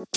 [0.00, 0.16] Kembali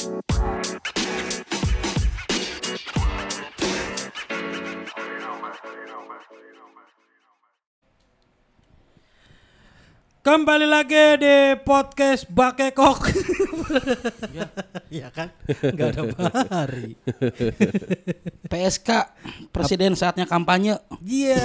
[10.63, 13.11] lagi di podcast Bakekok.
[14.87, 15.35] Iya kan?
[15.51, 16.95] Gak ada hari.
[18.55, 18.87] PSK
[19.51, 20.79] Presiden saatnya kampanye.
[21.03, 21.43] Iya.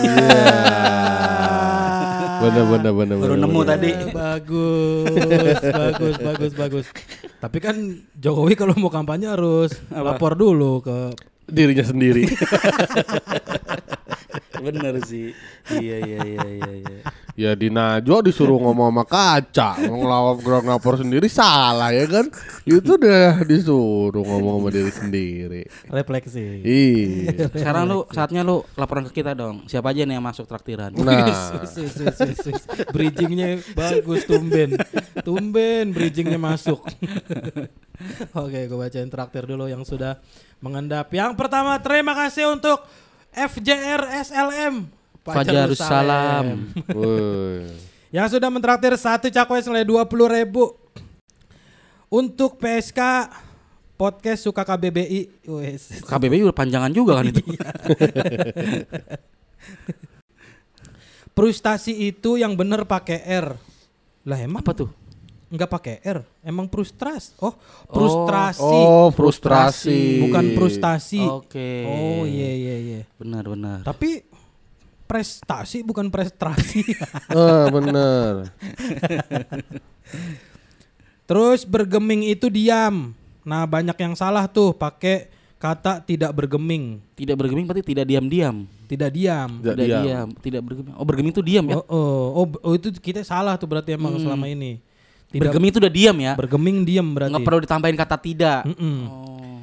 [2.39, 3.16] Bener bener bener.
[3.18, 3.70] Baru bener, nemu bener.
[3.75, 3.91] tadi.
[4.14, 6.87] Bagus, bagus, bagus, bagus.
[7.38, 7.77] Tapi kan
[8.14, 10.98] Jokowi kalau mau kampanye harus lapor dulu ke
[11.48, 12.29] Dirinya sendiri.
[14.65, 15.32] Bener sih.
[15.73, 16.70] Iya iya iya iya.
[16.77, 17.01] iya.
[17.38, 22.27] Ya di Najwa disuruh ngomong sama kaca, ngelawak gerak lapor sendiri salah ya kan?
[22.66, 25.62] Itu udah disuruh ngomong sama diri sendiri.
[25.87, 26.66] refleksi.
[26.66, 27.46] Iya.
[27.55, 29.70] Sekarang lu saatnya lu laporan ke kita dong.
[29.70, 30.91] Siapa aja nih yang masuk traktiran?
[30.98, 31.30] Nah.
[32.95, 34.74] Bridgingnya bagus tumben,
[35.23, 36.82] tumben bridgingnya masuk.
[38.43, 40.18] Oke, gue bacain traktir dulu yang sudah
[40.59, 41.07] mengendap.
[41.15, 42.82] Yang pertama, terima kasih untuk
[43.30, 44.98] FJR SLM
[45.29, 46.46] Fajar Salam.
[46.96, 47.68] woi.
[48.09, 50.73] yang sudah mentraktir satu cakwe senilai dua puluh ribu
[52.09, 53.01] untuk PSK
[53.98, 55.45] podcast suka KBBI.
[55.45, 56.01] Wes.
[56.07, 57.43] KBBI udah panjangan juga kan itu.
[61.37, 63.46] Frustasi itu yang bener pakai R.
[64.26, 64.91] Lah emang Apa tuh?
[65.48, 67.32] Enggak pakai R, emang frustras.
[67.41, 67.56] Oh,
[67.88, 68.60] frustrasi.
[68.60, 70.20] Oh, frustrasi.
[70.28, 71.25] Bukan frustasi.
[71.25, 71.88] Oke.
[71.88, 73.00] Oh iya iya iya.
[73.16, 73.81] Benar benar.
[73.81, 74.28] Tapi
[75.09, 76.84] prestasi bukan prestasi.
[77.32, 78.53] Ah, bener.
[81.28, 83.16] Terus bergeming itu diam.
[83.44, 87.00] Nah, banyak yang salah tuh pakai kata tidak bergeming.
[87.16, 88.64] Tidak bergeming berarti tidak diam-diam.
[88.88, 89.50] Tidak diam.
[89.60, 90.04] Tidak Tidak diam.
[90.04, 90.28] diam.
[90.36, 90.92] Tidak bergeming.
[90.97, 91.76] Oh bergeming itu diam ya?
[91.81, 94.81] Oh, oh, oh, oh, itu kita salah tuh berarti emang selama ini.
[95.28, 96.32] Tidak Bergeming itu udah diam ya?
[96.32, 97.36] bergeming diam berarti.
[97.36, 98.60] Nggak perlu ditambahin kata tidak.
[98.64, 98.98] Mm-mm.
[99.04, 99.60] Oh.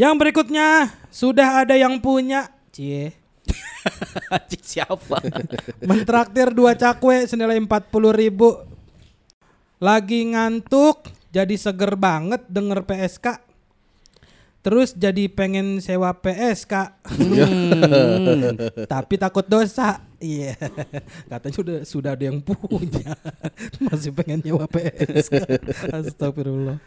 [0.00, 2.48] Yang berikutnya sudah ada yang punya.
[2.72, 3.21] Cie.
[4.34, 5.18] Anjing, Siapa?
[5.90, 7.68] Mentraktir dua cakwe senilai 40
[8.14, 8.62] ribu.
[9.82, 13.26] Lagi ngantuk, jadi seger banget denger PSK.
[14.62, 17.02] Terus jadi pengen sewa PSK.
[17.02, 18.54] Hmm.
[18.94, 20.06] Tapi takut dosa.
[20.22, 20.54] Iya.
[21.26, 23.18] Katanya sudah sudah ada yang punya.
[23.82, 25.34] Masih pengen nyewa PSK.
[25.90, 26.78] Astagfirullah.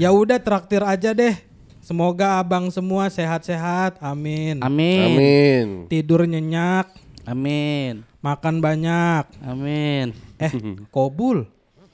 [0.00, 1.36] Ya udah traktir aja deh.
[1.84, 4.00] Semoga abang semua sehat-sehat.
[4.00, 4.64] Amin.
[4.64, 5.04] Amin.
[5.04, 5.66] Amin.
[5.92, 6.88] Tidur nyenyak,
[7.28, 8.08] Amin.
[8.24, 9.28] makan banyak.
[9.44, 10.16] Amin.
[10.40, 10.48] Eh,
[10.88, 11.44] kobul.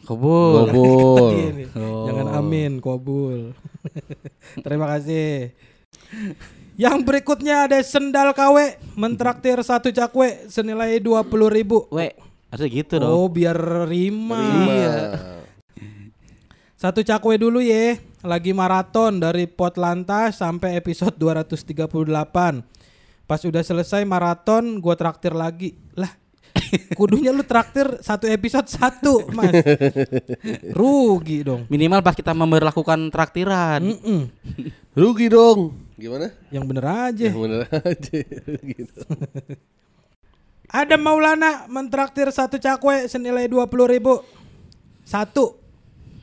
[0.07, 0.71] Kabul.
[0.71, 1.31] Gobul.
[1.35, 1.65] Ini.
[1.75, 3.51] Jangan amin, kobul.
[4.65, 5.51] Terima kasih.
[6.79, 11.91] Yang berikutnya ada sendal KW mentraktir satu cakwe senilai 20 ribu.
[11.91, 12.15] We,
[12.49, 13.11] harusnya gitu dong.
[13.11, 14.39] Oh biar rima.
[14.71, 15.40] Iya.
[16.81, 18.01] Satu cakwe dulu ya.
[18.25, 21.77] Lagi maraton dari pot lantas sampai episode 238.
[23.29, 25.77] Pas udah selesai maraton gua traktir lagi.
[25.93, 26.09] Lah
[26.99, 29.53] kudunya lu traktir satu episode satu mas.
[30.73, 31.69] Rugi dong.
[31.69, 33.85] Minimal pas kita memperlakukan traktiran.
[33.85, 34.33] Mm-mm.
[34.97, 35.77] Rugi dong.
[36.01, 36.33] Gimana?
[36.49, 37.29] Yang bener aja.
[37.29, 38.19] Yang bener aja.
[38.73, 39.01] gitu.
[40.73, 44.25] Ada Maulana mentraktir satu cakwe senilai 20 ribu.
[45.05, 45.60] Satu.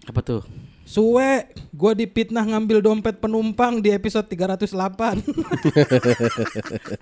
[0.08, 0.42] Apa tuh?
[0.88, 5.20] Suwe, gue dipitnah ngambil dompet penumpang di episode 308.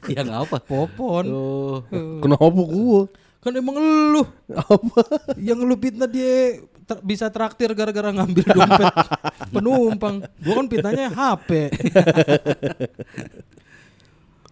[0.09, 0.57] Ya nggak apa.
[0.57, 1.25] Popon.
[1.29, 1.85] Oh.
[2.17, 3.05] Kenapa gua?
[3.45, 3.77] Kan emang
[4.09, 5.05] lu Apa?
[5.37, 8.89] yang lu fitnah dia ter- bisa traktir gara-gara ngambil dompet
[9.53, 10.25] penumpang.
[10.41, 11.49] Gua kan fitnahnya HP.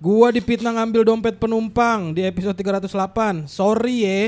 [0.04, 3.50] Gua dipitnah ngambil dompet penumpang di episode 308.
[3.50, 4.22] Sorry ya.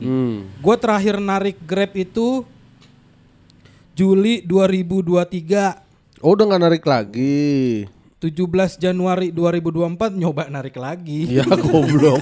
[0.00, 0.48] Hmm.
[0.64, 2.40] Gua terakhir narik Grab itu
[3.96, 6.20] Juli 2023.
[6.20, 7.88] Oh, udah nggak narik lagi.
[8.20, 11.40] 17 Januari 2024 nyoba narik lagi.
[11.40, 12.20] Ya goblok.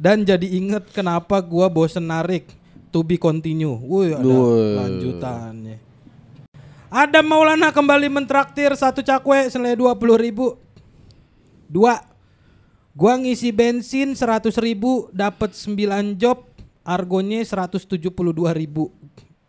[0.00, 2.48] Dan jadi inget kenapa gua bosen narik.
[2.88, 3.76] To be continue.
[3.84, 4.72] Wih ada Wih.
[4.80, 5.76] lanjutannya.
[6.88, 10.56] Ada Maulana kembali mentraktir satu cakwe senilai 20 ribu.
[11.68, 12.00] Dua.
[12.96, 16.53] Gua ngisi bensin 100 ribu dapat 9 job.
[16.84, 17.98] Argonya 172
[18.52, 18.92] ribu.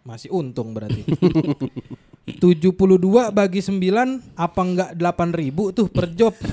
[0.08, 1.04] Masih untung berarti.
[2.26, 2.74] 72
[3.30, 6.34] bagi 9 apa enggak 8 ribu tuh per job.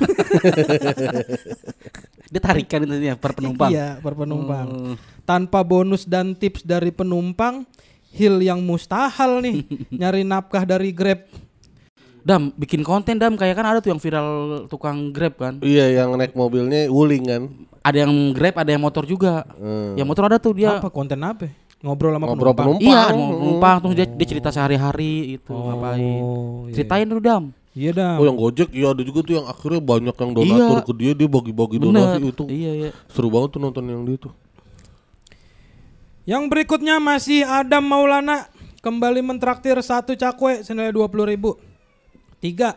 [2.32, 3.72] Dia tarikan itu ya per penumpang.
[3.72, 4.66] Iya, per penumpang.
[4.68, 4.94] Oh.
[5.24, 7.64] Tanpa bonus dan tips dari penumpang,
[8.12, 9.64] hil yang mustahil nih
[10.00, 11.24] nyari nafkah dari Grab.
[12.22, 14.28] Dam, bikin konten Dam kayak kan ada tuh yang viral
[14.66, 15.54] tukang Grab kan.
[15.58, 17.42] iya, yang naik mobilnya wuling kan.
[17.82, 19.42] Ada yang Grab, ada yang motor juga.
[19.52, 19.94] Hmm.
[19.94, 21.50] Yang motor ada tuh dia Apa konten apa?
[21.82, 22.78] Ngobrol sama Ngobrol penumpang.
[22.78, 22.86] penumpang.
[22.86, 23.18] Iya, Hmm.
[23.18, 25.98] mau numpang terus dia, dia cerita sehari-hari itu ngapain.
[25.98, 26.72] iya.
[26.72, 27.44] Ceritain dulu Dam.
[27.72, 28.14] Iya dah.
[28.20, 30.84] Oh yang Gojek iya ada juga tuh yang akhirnya banyak yang donatur Iya.
[30.84, 31.86] ke dia dia bagi-bagi Bener.
[31.90, 32.44] donasi itu.
[32.46, 32.90] Iya, iya.
[33.08, 34.32] Seru banget tuh nonton yang dia tuh.
[36.22, 38.46] Yang berikutnya masih Adam Maulana
[38.78, 41.58] kembali mentraktir satu cakwe senilai dua puluh ribu.
[42.42, 42.74] Tiga,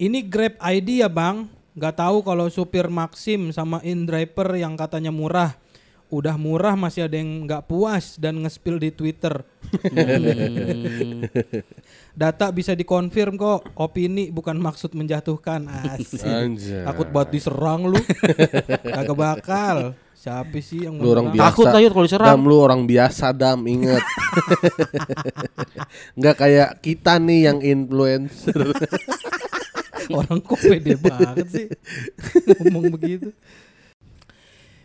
[0.00, 1.44] ini Grab ID ya bang.
[1.76, 5.60] Gak tahu kalau supir Maxim sama InDriver yang katanya murah.
[6.08, 9.44] Udah murah masih ada yang nggak puas dan nge-spill di Twitter.
[9.92, 11.20] Hmm.
[12.24, 13.76] Data bisa dikonfirm kok.
[13.76, 15.68] Opini bukan maksud menjatuhkan.
[15.68, 16.24] Asik.
[16.24, 16.88] Anjay.
[16.88, 18.00] Takut buat diserang lu.
[18.96, 19.76] Kagak bakal.
[20.18, 21.46] Siapa sih yang Lu orang biasa.
[21.54, 22.26] Takut lah, Yud, kalau diserang.
[22.34, 24.02] Dam lu orang biasa dam inget.
[26.18, 28.58] Nggak kayak kita nih yang influencer.
[30.18, 31.66] Orang kok pede banget sih
[32.64, 33.28] ngomong begitu.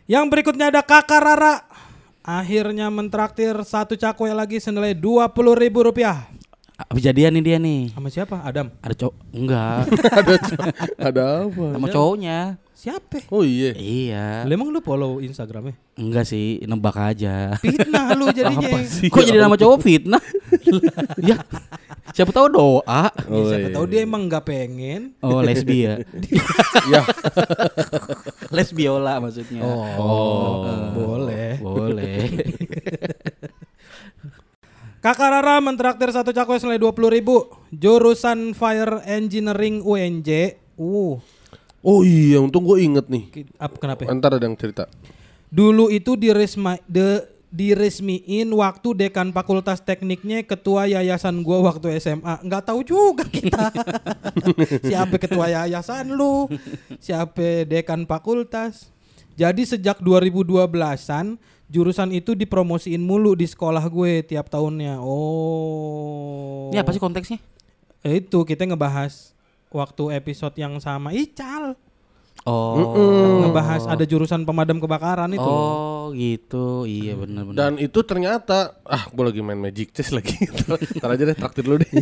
[0.03, 1.63] Yang berikutnya ada Kakak Rara.
[2.23, 6.27] Akhirnya mentraktir satu cakwe lagi senilai dua puluh ribu rupiah.
[6.75, 7.95] Habis jadian nih dia nih.
[7.95, 8.43] Sama siapa?
[8.43, 8.67] Adam.
[8.83, 9.79] Ada cowok enggak
[10.19, 10.33] ada
[10.99, 11.65] ada apa?
[11.71, 12.39] sama cowoknya.
[12.83, 13.23] Siapa?
[13.31, 13.71] Oh iya.
[13.79, 14.43] Iya.
[14.43, 15.71] Lah, Emang lu follow Instagramnya?
[15.95, 17.55] Enggak sih, nebak aja.
[17.63, 18.75] Fitnah lu jadinya.
[19.07, 20.19] Kok jadi nama cowok fitnah?
[21.31, 21.39] ya.
[22.11, 23.07] Siapa tahu doa.
[23.07, 25.15] Ya, siapa tahu dia emang nggak pengen.
[25.23, 26.03] Oh, lesbi ya.
[26.91, 27.07] Ya.
[28.51, 29.63] Lesbiola maksudnya.
[29.63, 31.63] Oh, boleh.
[31.63, 32.27] Boleh.
[35.07, 37.47] Kakak Rara mentraktir satu cakwe senilai dua puluh ribu.
[37.71, 40.59] Jurusan Fire Engineering UNJ.
[40.75, 41.23] Uh,
[41.83, 43.23] Oh iya, untung gue inget nih.
[43.27, 44.07] ki- ap- kenapa?
[44.07, 44.87] Ntar ada yang cerita.
[45.51, 47.21] Dulu itu diresma, de,
[47.51, 52.39] diresmiin waktu dekan fakultas tekniknya ketua yayasan gua waktu SMA.
[52.41, 53.69] Nggak tahu juga kita.
[54.89, 56.49] Siapa ketua yayasan lu?
[56.97, 58.89] Siapa dekan fakultas?
[59.33, 61.35] Jadi sejak 2012-an
[61.67, 65.01] jurusan itu dipromosiin mulu di sekolah gue tiap tahunnya.
[65.03, 66.69] Oh.
[66.69, 67.37] Ini apa sih konteksnya?
[68.01, 69.32] Eh, Itu kita ngebahas
[69.73, 71.75] waktu episode yang sama Ical.
[72.43, 73.39] Oh.
[73.47, 75.47] Ngebahas ada jurusan pemadam kebakaran itu.
[75.47, 76.83] Oh, gitu.
[76.83, 77.55] Iya benar-benar.
[77.55, 80.35] Dan itu ternyata ah gue lagi main Magic Chess lagi.
[80.99, 81.91] Ntar aja deh traktir dulu deh.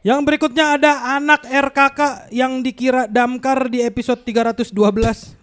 [0.00, 4.72] Yang berikutnya ada anak RKK yang dikira damkar di episode 312.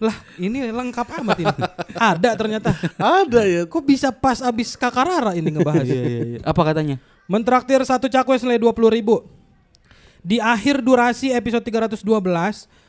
[0.02, 1.54] Lah, ini lengkap amat ini.
[1.94, 2.74] ada ternyata.
[2.98, 3.70] ada ya.
[3.70, 5.86] Kok bisa pas abis Kakak Rara ini ngebahas?
[6.42, 6.98] Apa katanya?
[7.28, 9.28] Mentraktir satu cakwe senilai 20 ribu.
[10.24, 12.00] Di akhir durasi episode 312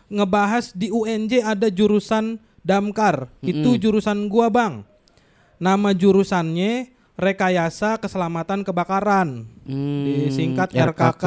[0.07, 3.27] ngebahas di UNJ ada jurusan damkar.
[3.43, 4.87] Itu jurusan gua, Bang.
[5.59, 9.43] Nama jurusannya Rekayasa Keselamatan Kebakaran.
[9.67, 11.25] Hmm, Disingkat RKK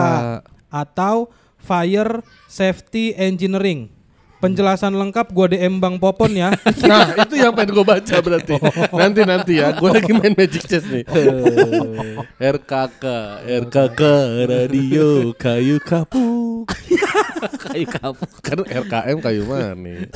[0.72, 1.28] atau
[1.60, 3.92] Fire Safety Engineering.
[4.42, 6.50] Penjelasan lengkap gua DM Bang Popon ya.
[6.90, 8.58] Nah itu yang pengen gue baca berarti.
[9.00, 9.70] Nanti nanti ya.
[9.70, 11.06] Gue lagi main Magic Chess nih.
[12.58, 13.04] RKK,
[13.46, 14.02] RKK
[14.50, 16.74] Radio Kayu Kapuk.
[17.70, 18.30] Kayu kapuk.
[18.42, 20.10] Kan RKM kayu manis.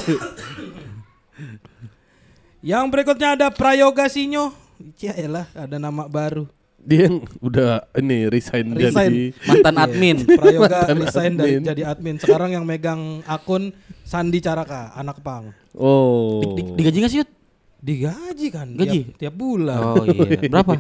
[2.67, 4.51] Yang berikutnya ada Prayoga Sinyo.
[4.99, 6.51] Yaelah, ada nama baru.
[6.87, 9.11] Dia yang udah ini resign, Resign.
[9.11, 10.17] jadi Mantan admin.
[10.39, 11.63] Prayoga Mantan resign dari admin.
[11.67, 12.15] jadi admin.
[12.17, 15.51] Sekarang yang megang akun Sandi Caraka, anak pang.
[15.75, 16.39] oh.
[16.39, 17.31] Di, di- digaji nggak sih, Yud?
[17.77, 19.01] Digaji kan Gaji?
[19.05, 19.79] tiap, tiap bulan.
[19.79, 20.27] Oh iya.
[20.55, 20.73] Berapa?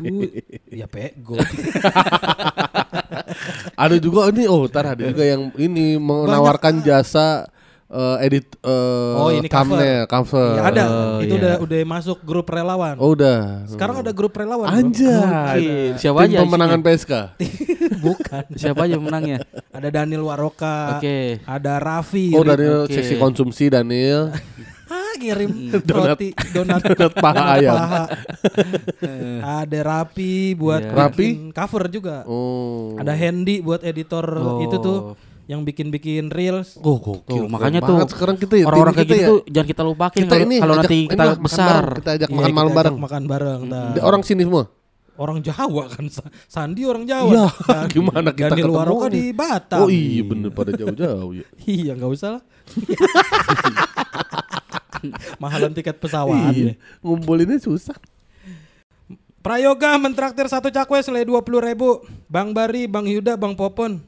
[0.70, 1.36] Ya pego.
[3.76, 7.44] Ada juga ini oh ntar ada juga yang ini menawarkan jasa
[7.96, 9.72] eh, edit eh, Oh, ini cover.
[9.72, 10.50] thumbnail, cover.
[10.52, 11.40] Ya ada, Oh, itu iya.
[11.40, 12.94] udah udah masuk grup relawan.
[12.96, 13.64] Oh udah.
[13.64, 14.68] Sekarang ada grup relawan.
[14.68, 15.96] Anjay.
[15.96, 17.12] Siapa Tim aja pemenangan PSK.
[18.06, 18.44] Bukan.
[18.52, 19.38] Siapa aja pemenangnya?
[19.70, 20.96] Ada Daniel Waroka.
[20.96, 21.40] Oke.
[21.42, 22.30] Ada Raffi.
[22.30, 22.92] Oh Daniel Oke.
[22.92, 24.28] seksi konsumsi Daniel.
[24.86, 25.50] Ah, ngirim
[25.82, 26.14] Donat.
[26.14, 27.74] roti donat, Donat paha ayam.
[27.74, 28.04] paha.
[29.58, 30.94] ada Rapi buat Iya.
[30.94, 31.26] Rapi?
[31.26, 32.22] bikin cover juga.
[32.24, 32.94] Oh.
[32.94, 34.62] Ada Handy buat editor Oh.
[34.62, 34.98] itu tuh
[35.46, 36.74] yang bikin-bikin reels.
[36.78, 37.24] Oh gokil.
[37.24, 39.24] Tuh, makanya tuh sekarang kita ya orang-orang kayak gitu ya.
[39.24, 41.80] tuh jangan kita lupakin kita kalau ini kalau nanti ini kita makan besar.
[41.80, 42.94] bareng, kita ajak Iya, makan malam bareng.
[42.98, 43.60] Makan bareng.
[44.00, 44.64] Orang sini semua.
[45.16, 46.04] Orang Jawa kan.
[46.06, 47.30] Sa- Sandi orang Jawa.
[47.30, 49.14] Iya, Dan- gimana kita Daniel ketemu Waroka nih?
[49.14, 49.78] di Batam.
[49.80, 51.44] Oh iya bener pada jauh-jauh ya.
[51.64, 52.42] Iya nggak usah lah.
[55.38, 56.52] Mahalan tiket pesawat.
[56.52, 56.72] Iya.
[57.00, 57.94] Ngumpulinnya susah.
[59.38, 62.02] Prayoga mentraktir satu cakwe selai dua puluh ribu.
[62.26, 64.02] Bang Bari, Bang Yuda, Bang Popon.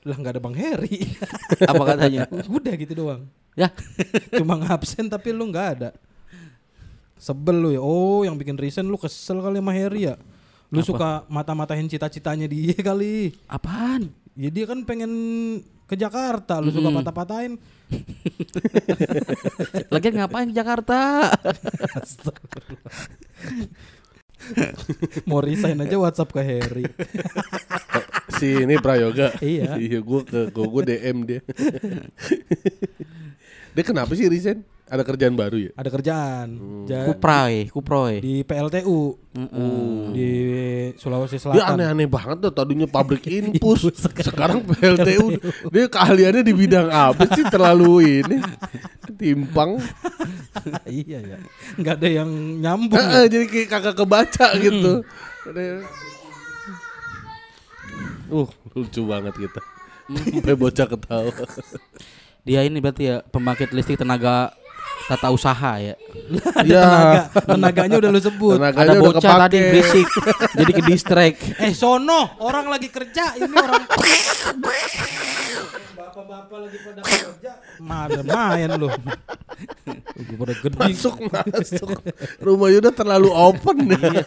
[0.00, 1.12] Lah nggak ada Bang Heri.
[1.70, 2.24] Apa katanya?
[2.48, 3.28] Udah gitu doang.
[3.58, 3.68] Ya,
[4.40, 5.90] Cuma ngabsen tapi lu nggak ada.
[7.20, 7.82] Sebel lu ya.
[7.84, 10.16] Oh yang bikin resign lu kesel kali sama Heri ya.
[10.70, 13.36] Lu suka mata-matahin cita-citanya dia kali.
[13.44, 14.08] Apaan?
[14.38, 15.12] Ya dia kan pengen
[15.84, 17.58] ke Jakarta, lu suka patah-patahin.
[19.90, 21.26] Lagian ngapain ke Jakarta?
[25.26, 26.86] Mau resign aja WhatsApp ke Harry.
[28.40, 29.36] Si ini Prayoga.
[29.44, 29.76] Iya.
[29.76, 31.40] iya, gua ke gua, gua DM dia.
[33.74, 34.64] dia kenapa sih resign?
[34.90, 35.70] Ada kerjaan baru ya?
[35.78, 36.48] Ada kerjaan.
[36.82, 38.18] Ja- Kuprai, Kuproy.
[38.18, 39.14] di PLTU
[40.10, 40.30] di
[40.98, 41.78] Sulawesi Dia Selatan.
[41.78, 43.86] aneh-aneh banget tuh tadinya pabrik infus,
[44.18, 45.38] sekarang PLTU.
[45.70, 48.42] Dia keahliannya di bidang apa sih terlalu ini?
[49.14, 49.78] Timpang.
[50.90, 51.38] iya ya.
[51.78, 52.98] Nggak ada yang nyambung.
[52.98, 53.06] ya.
[53.14, 55.06] Heeh, jadi kayak kagak kebaca gitu.
[58.30, 59.60] Uh, lucu banget kita.
[60.08, 61.32] Sampai bocah ketawa.
[62.40, 64.54] Dia ini berarti ya pembangkit listrik tenaga
[65.06, 65.94] tata usaha ya.
[66.56, 66.82] Ada Ya.
[66.82, 67.20] tenaga.
[67.44, 68.56] Tenaganya udah lu sebut.
[68.56, 69.42] Tenaganya Ada bocah kepake.
[69.44, 70.08] tadi berisik.
[70.58, 71.38] jadi ke distract.
[71.58, 73.84] Eh sono, orang lagi kerja, ini orang
[75.92, 78.88] Bapak-bapak lagi pada kerja, mana main lu.
[78.88, 80.78] Lagi pada gede.
[80.80, 81.88] Masuk masuk.
[82.40, 84.24] Rumah Yuda terlalu open nih.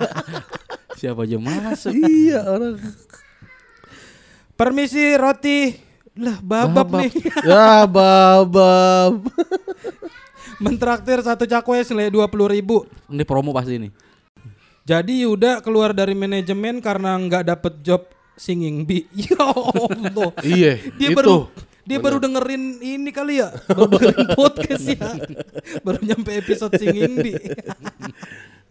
[0.96, 1.92] Siapa aja masuk.
[1.92, 2.78] iya orang.
[4.64, 5.76] Permisi roti.
[6.24, 7.00] Lah babab, Babab.
[7.04, 7.12] nih.
[7.52, 9.28] Ya babab.
[10.64, 12.88] Mentraktir satu cakwe senilai 20 ribu.
[13.12, 13.92] Ini promo pasti ini.
[14.88, 18.08] Jadi Yuda keluar dari manajemen karena nggak dapet job
[18.40, 19.04] singing bee.
[19.28, 20.32] Ya Allah.
[20.40, 21.18] Iya, Dia itu.
[21.20, 21.38] baru
[21.84, 25.04] dia baru dengerin ini kali ya, baru dengerin podcast ya,
[25.84, 27.36] baru nyampe episode singing bee.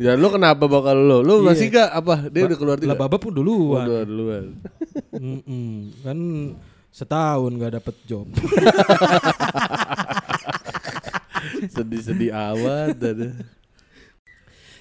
[0.02, 1.18] Ya lu kenapa bakal lu?
[1.22, 1.46] Lu Iya.
[1.46, 2.14] masih gak apa?
[2.26, 2.98] Dia udah keluar Lah juga.
[2.98, 3.86] babab pun duluan.
[3.86, 4.44] Udah duluan.
[5.22, 5.94] Mm-mm.
[6.02, 6.18] Kan
[6.90, 8.26] setahun nggak dapet job.
[11.70, 13.14] Sedih-sedih ada.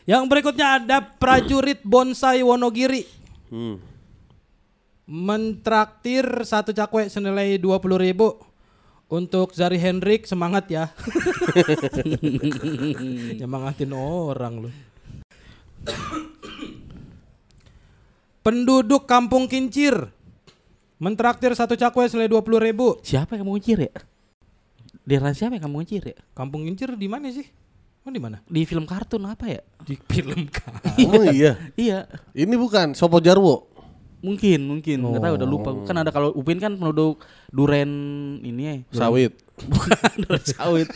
[0.04, 3.06] Yang berikutnya ada prajurit bonsai Wonogiri.
[3.54, 3.78] Hmm.
[5.06, 8.42] Mentraktir satu cakwe senilai 20 ribu
[9.06, 10.90] untuk Zari Hendrik semangat ya.
[13.38, 14.70] Nyemangatin orang lu.
[18.42, 20.10] Penduduk Kampung Kincir
[21.02, 23.02] mentraktir satu cakwe senilai 20 ribu.
[23.02, 23.94] Siapa yang mau ngicir ya?
[25.02, 26.18] Daerah siapa yang kamu ngicir ya?
[26.38, 27.50] Kampung Kincir di mana sih?
[28.06, 28.42] Oh di mana?
[28.46, 29.62] Di film kartun apa ya?
[29.82, 30.74] Di film kan.
[30.98, 31.58] Emang iya.
[31.78, 33.71] Iya, Ini bukan Sopo Jarwo.
[34.22, 34.98] Mungkin, mungkin.
[35.02, 35.70] Nggak tahu, udah lupa.
[35.84, 37.90] Kan ada kalau Upin kan penduduk Duren
[38.42, 38.74] ini ya.
[38.88, 39.34] Duren- Sawit.
[39.62, 40.88] Bukan Duren sawit.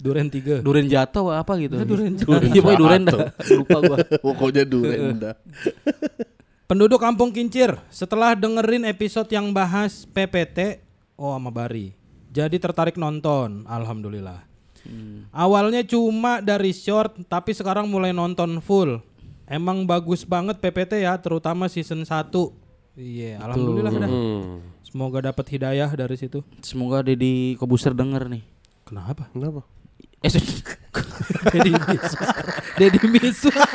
[0.00, 0.60] Duren 3.
[0.60, 1.80] Duren jatuh apa gitu.
[1.80, 3.20] Duren Iya, pokoknya Duren dah.
[3.60, 3.96] Lupa gua.
[4.20, 5.34] Pokoknya duren dah.
[6.64, 10.80] Penduduk Kampung Kincir setelah dengerin episode yang bahas PPT
[11.14, 11.92] oh sama Bari.
[12.34, 14.42] Jadi tertarik nonton, alhamdulillah.
[15.32, 19.00] Awalnya cuma dari short tapi sekarang mulai nonton full.
[19.44, 22.08] Emang bagus banget PPT ya, terutama season 1.
[22.94, 24.10] Iya, alhamdulillah dah.
[24.10, 24.62] Hmm.
[24.86, 26.46] Semoga dapat hidayah dari situ.
[26.62, 28.46] Semoga Deddy Kobuser denger nih.
[28.86, 29.26] Kenapa?
[29.34, 29.66] Kenapa?
[30.24, 30.32] Eh,
[31.52, 32.44] Deddy Miswar.
[32.80, 33.68] Deddy Miswar.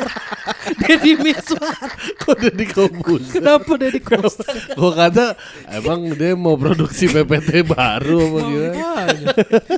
[0.81, 1.77] Deddy Miswar.
[2.17, 3.23] Kok udah dikobus?
[3.29, 4.57] Kenapa Deddy Kobuser?
[4.73, 5.37] Gua kata
[5.69, 8.75] emang dia mau produksi PPT baru apa gimana?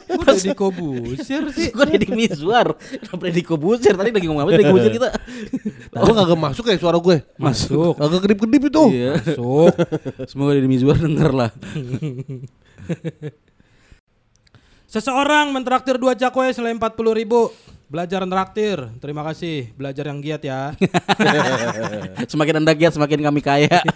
[0.07, 1.75] Kok Deddy Kobuser sih?
[1.75, 2.71] Gue Deddy Miswar.
[2.79, 3.93] Kenapa Deddy Kobuser?
[3.99, 5.09] Tadi lagi ngomong apa Deddy Kobuser kita?
[5.91, 7.17] Gua kagak masuk ya suara gue.
[7.35, 7.99] Masuk.
[7.99, 8.83] Kagak kedip-kedip itu.
[8.95, 9.19] Iya.
[9.19, 9.75] Masuk.
[10.23, 11.51] Semoga Deddy Miswar denger lah.
[14.91, 17.47] Seseorang mentraktir dua cakwe selain 40 ribu.
[17.87, 18.75] Belajar traktir.
[18.99, 19.71] Terima kasih.
[19.79, 20.75] Belajar yang giat ya.
[22.31, 23.71] Semakin anda giat semakin kami kaya.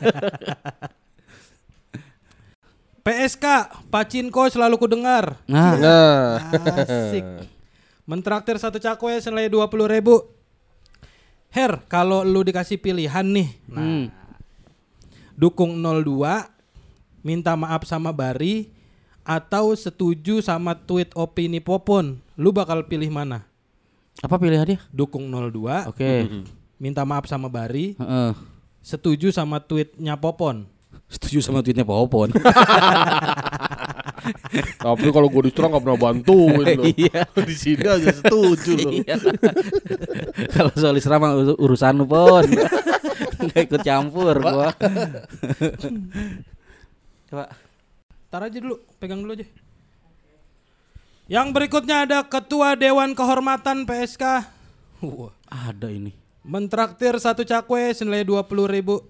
[3.03, 3.45] PSK.
[3.91, 5.35] Pacinko selalu kudengar.
[5.51, 7.27] Nah, Nah, Asik.
[8.07, 9.67] Mentraktir satu cakwe senilai 20
[9.99, 10.31] ribu.
[11.51, 13.51] Her, kalau lu dikasih pilihan nih.
[13.67, 14.05] Nah, hmm.
[15.35, 16.07] dukung 02,
[17.19, 18.74] minta maaf sama Bari,
[19.25, 22.21] atau setuju sama tweet opini Popon.
[22.37, 23.41] Lu bakal pilih mana?
[24.23, 24.79] apa pilihannya?
[24.95, 26.23] Dukung 02, Oke.
[26.83, 28.31] minta maaf sama Bari, Heeh.
[28.79, 30.63] setuju sama tweetnya Popon.
[31.11, 32.31] Setuju sama tweetnya Popon.
[34.81, 36.83] tapi kalau gue diserang gak pernah bantuin lo.
[36.95, 37.27] Iya.
[37.43, 38.89] Di sini aja setuju lo.
[39.03, 39.15] Iya.
[40.55, 40.95] Kalau soal
[41.35, 42.45] ur- urusan lu pon.
[43.35, 44.71] Enggak ikut campur gua.
[47.29, 47.45] Coba.
[48.35, 49.47] Tar aja dulu, pegang dulu aja.
[51.31, 54.43] Yang berikutnya ada Ketua Dewan Kehormatan PSK.
[54.99, 55.31] Wah.
[55.47, 56.11] Ada ini.
[56.43, 59.07] Mentraktir satu cakwe senilai 20 ribu.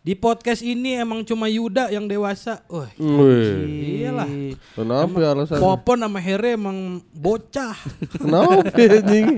[0.00, 2.64] Di podcast ini emang cuma Yuda yang dewasa.
[2.72, 4.56] Wah, Wih, iyalah.
[4.72, 5.60] kenapa ya alasannya?
[5.60, 7.76] Popon sama Here emang bocah.
[8.16, 9.36] Kenapa anjing?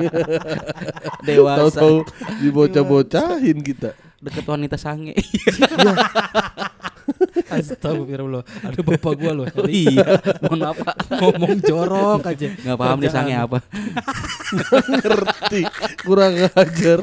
[1.27, 1.59] Dewasa.
[1.75, 1.97] Tahu-tahu
[2.39, 3.99] dibocah-bocahin kita.
[4.21, 5.17] Deket wanita sange.
[7.51, 8.47] Astagfirullah.
[8.63, 9.47] Ada bapak gua loh.
[9.49, 10.97] oh iya, mohon maaf Pak.
[11.19, 12.49] Ngomong jorok aja.
[12.55, 13.59] Nggak paham nih sange apa.
[14.87, 15.63] Ngerti,
[16.07, 17.01] kurang ajar.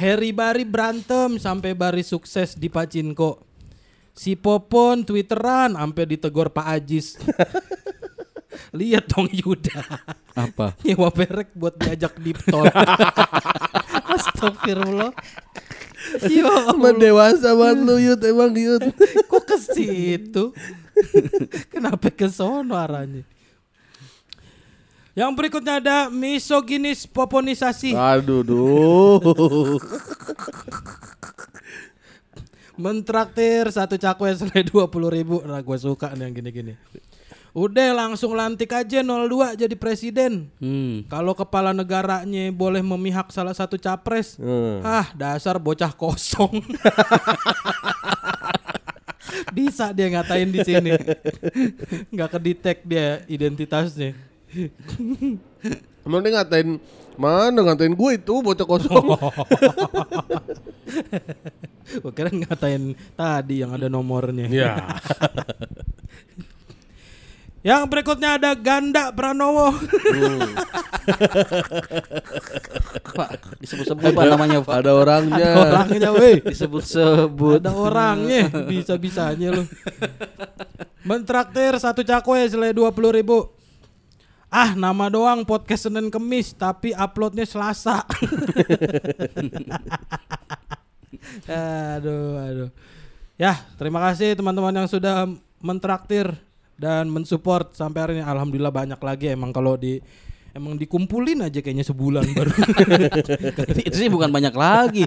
[0.00, 3.44] Harry Bari berantem sampai Bari sukses di Pacinko.
[4.16, 7.20] Si Popon twitteran sampai ditegur Pak Ajis.
[8.78, 9.80] Lihat dong Yuda.
[10.34, 10.74] Apa?
[10.82, 12.66] Nyewa perek buat diajak deep tol.
[14.38, 15.12] Astagfirullah.
[16.30, 16.94] Ya Allah.
[16.94, 18.86] dewasa banget lu Yud, emang Yud.
[19.34, 20.54] Kok ke situ?
[21.74, 23.26] Kenapa ke sono arahnya?
[25.18, 27.98] Yang berikutnya ada misoginis poponisasi.
[27.98, 29.82] Aduh, duh.
[32.78, 35.42] Mentraktir satu cakwe senilai dua puluh ribu.
[35.42, 36.78] Nah gue suka nih yang gini-gini.
[37.58, 40.46] Udah langsung lantik aja 02 jadi presiden.
[40.62, 41.02] Hmm.
[41.10, 44.38] Kalau kepala negaranya boleh memihak salah satu capres.
[44.38, 44.78] Hmm.
[44.86, 46.54] Ah dasar bocah kosong.
[49.58, 50.94] Bisa dia ngatain di sini.
[52.14, 54.14] Nggak kedetek dia identitasnya.
[56.06, 56.78] Emang dia ngatain
[57.18, 59.06] mana ngatain gue itu bocah kosong.
[61.88, 64.44] Gue kira ngatain tadi yang ada nomornya.
[64.52, 64.76] ya.
[67.66, 69.74] Yang berikutnya ada Ganda Pranowo.
[73.18, 74.74] Pak, disebut-sebut Pak namanya Pak.
[74.78, 75.50] Ada orangnya.
[75.58, 76.38] Orangnya weh.
[76.38, 77.58] Disebut-sebut.
[77.58, 79.66] Ada orangnya bisa-bisanya lu.
[81.02, 83.50] Mentraktir satu cakwe selai dua puluh ribu.
[84.48, 88.06] Ah nama doang podcast Senin Kemis tapi uploadnya Selasa.
[91.98, 92.70] aduh aduh.
[93.34, 95.26] Ya terima kasih teman-teman yang sudah
[95.58, 96.32] mentraktir
[96.78, 98.24] dan mensupport sampai hari ini.
[98.24, 99.98] Alhamdulillah banyak lagi emang kalau di
[100.54, 102.50] emang dikumpulin aja kayaknya sebulan baru.
[103.82, 105.04] itu sih bukan banyak lagi.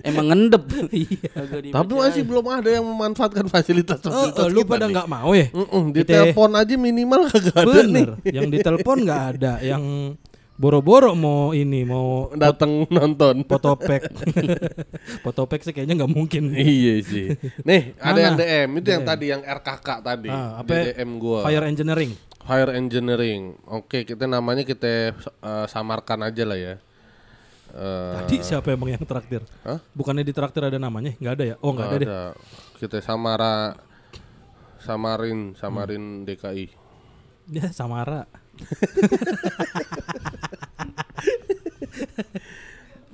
[0.00, 0.64] Emang ngendep.
[0.90, 1.30] Iya.
[1.70, 5.52] Tapi masih belum ada yang memanfaatkan fasilitas Oh, fasilitas oh, lu pada nggak mau ya?
[5.92, 8.06] Di telepon aja minimal kagak ada nih.
[8.26, 10.16] Yang ditelepon nggak ada, yang
[10.60, 13.48] boro-boro mau ini mau Datang nonton.
[13.48, 14.12] potopek,
[15.24, 16.52] potopek sih kayaknya nggak mungkin.
[16.52, 17.32] iya sih.
[17.64, 18.20] Nih, ada Mana?
[18.20, 20.92] yang DM itu yang tadi yang RKK tadi Ah, di apa?
[20.92, 21.40] DM gua.
[21.42, 22.12] Fire engineering.
[22.40, 23.54] Fire Engineering.
[23.68, 26.74] Oke, kita namanya kita eh, samarkan aja lah ya.
[27.70, 29.46] Eh, Tadi siapa emang yang traktir?
[29.62, 29.78] Hah?
[29.94, 31.14] Bukannya di traktir ada namanya?
[31.16, 31.56] Nggak ada ya?
[31.62, 32.08] Oh nggak ada deh.
[32.10, 32.22] ada.
[32.76, 33.78] Kita samara
[34.82, 36.66] samarin samarin DKI.
[37.54, 38.26] Ya Samara.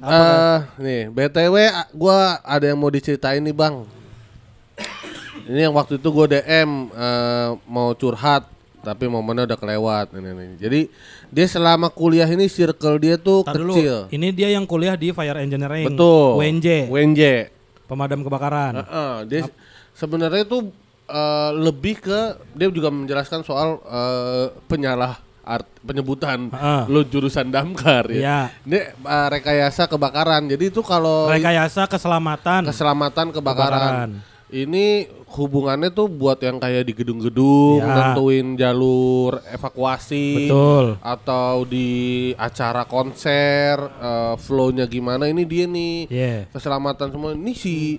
[0.06, 1.56] Eh, nih, BTW
[1.90, 3.82] gua ada yang mau diceritain nih, Bang.
[5.50, 8.46] Ini yang waktu itu gua DM eh, mau curhat
[8.86, 10.54] tapi momennya udah kelewat ini, ini.
[10.62, 10.80] Jadi
[11.26, 13.74] dia selama kuliah ini circle dia tuh Tar dulu.
[13.74, 14.06] kecil.
[14.14, 15.90] Ini dia yang kuliah di fire engineering.
[15.90, 16.38] Betul.
[16.38, 16.86] WNJ.
[16.86, 17.22] WNJ.
[17.90, 18.86] Pemadam kebakaran.
[18.86, 19.40] Heeh, dia
[19.90, 20.70] sebenarnya itu
[21.10, 26.82] eh, lebih ke dia juga menjelaskan soal eh, penyalah art penyebutan Heeh.
[26.90, 28.18] lo jurusan damkar ya.
[28.18, 28.40] Iya.
[28.66, 30.50] Ini eh, rekayasa kebakaran.
[30.50, 32.66] Jadi itu kalau Rekayasa keselamatan.
[32.66, 33.78] keselamatan kebakaran.
[33.78, 34.10] Kebakaran.
[34.46, 38.14] Ini hubungannya tuh buat yang kayak di gedung-gedung, Ya.
[38.14, 40.86] nentuin jalur evakuasi, Betul.
[41.02, 41.90] atau di
[42.34, 45.26] acara konser, eh, flow-nya gimana?
[45.26, 46.34] Ini dia nih Iya.
[46.50, 47.34] keselamatan semua.
[47.34, 47.98] Ini si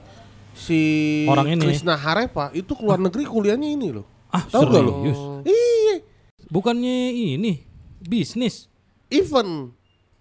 [0.55, 0.81] si
[1.27, 1.61] Orang ini.
[1.61, 4.07] Krishna Harepa itu keluar negeri kuliahnya ini loh.
[4.27, 4.91] Ah, Tahu gak lo?
[5.43, 5.95] Iya,
[6.47, 7.63] Bukannya ini
[7.99, 8.71] bisnis.
[9.07, 9.71] event.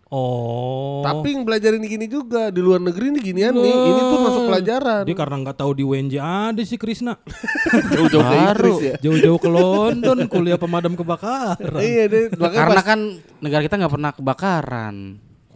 [0.07, 1.03] Oh.
[1.03, 3.75] Tapi yang belajarin gini juga di luar negeri nih ginian nih.
[3.75, 5.03] Ini tuh masuk pelajaran.
[5.03, 7.19] Dia karena nggak tahu di WNJ ada si Krisna.
[7.95, 8.35] Jauh-jauh ke.
[8.39, 8.95] Inggris ya.
[9.03, 11.83] Jauh-jauh ke London kuliah pemadam kebakaran.
[11.83, 13.01] Iya deh, Karena pas- kan
[13.43, 14.97] negara kita nggak pernah kebakaran.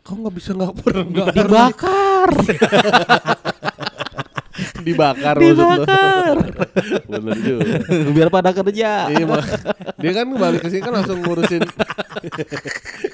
[0.01, 2.29] kau nggak bisa nggak pernah Dibakar.
[4.81, 6.37] dibakar dibakar
[7.07, 7.65] bener juga
[8.11, 9.09] Biar pada kerja.
[9.09, 9.45] iya mak
[9.97, 11.63] dia kan balik ke sini kan langsung ngurusin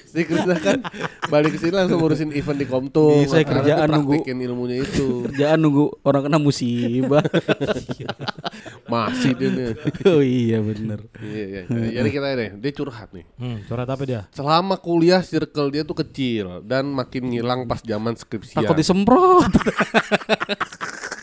[0.07, 0.81] si Krisna kan
[1.27, 4.15] balik ke sini langsung ngurusin event di Komtung Bisa, Makanya kerjaan nunggu.
[4.25, 7.23] ilmunya itu Kerjaan nunggu orang kena musibah.
[8.87, 9.67] masih dia nih
[10.09, 11.01] oh iya bener.
[11.19, 11.91] iya, iya, iya.
[11.97, 14.21] jadi kita deh dia curhat nih Hmm, curhat apa dia?
[14.31, 19.51] selama kuliah circle dia tuh kecil dan makin ngilang pas zaman skripsian Takut disemprot.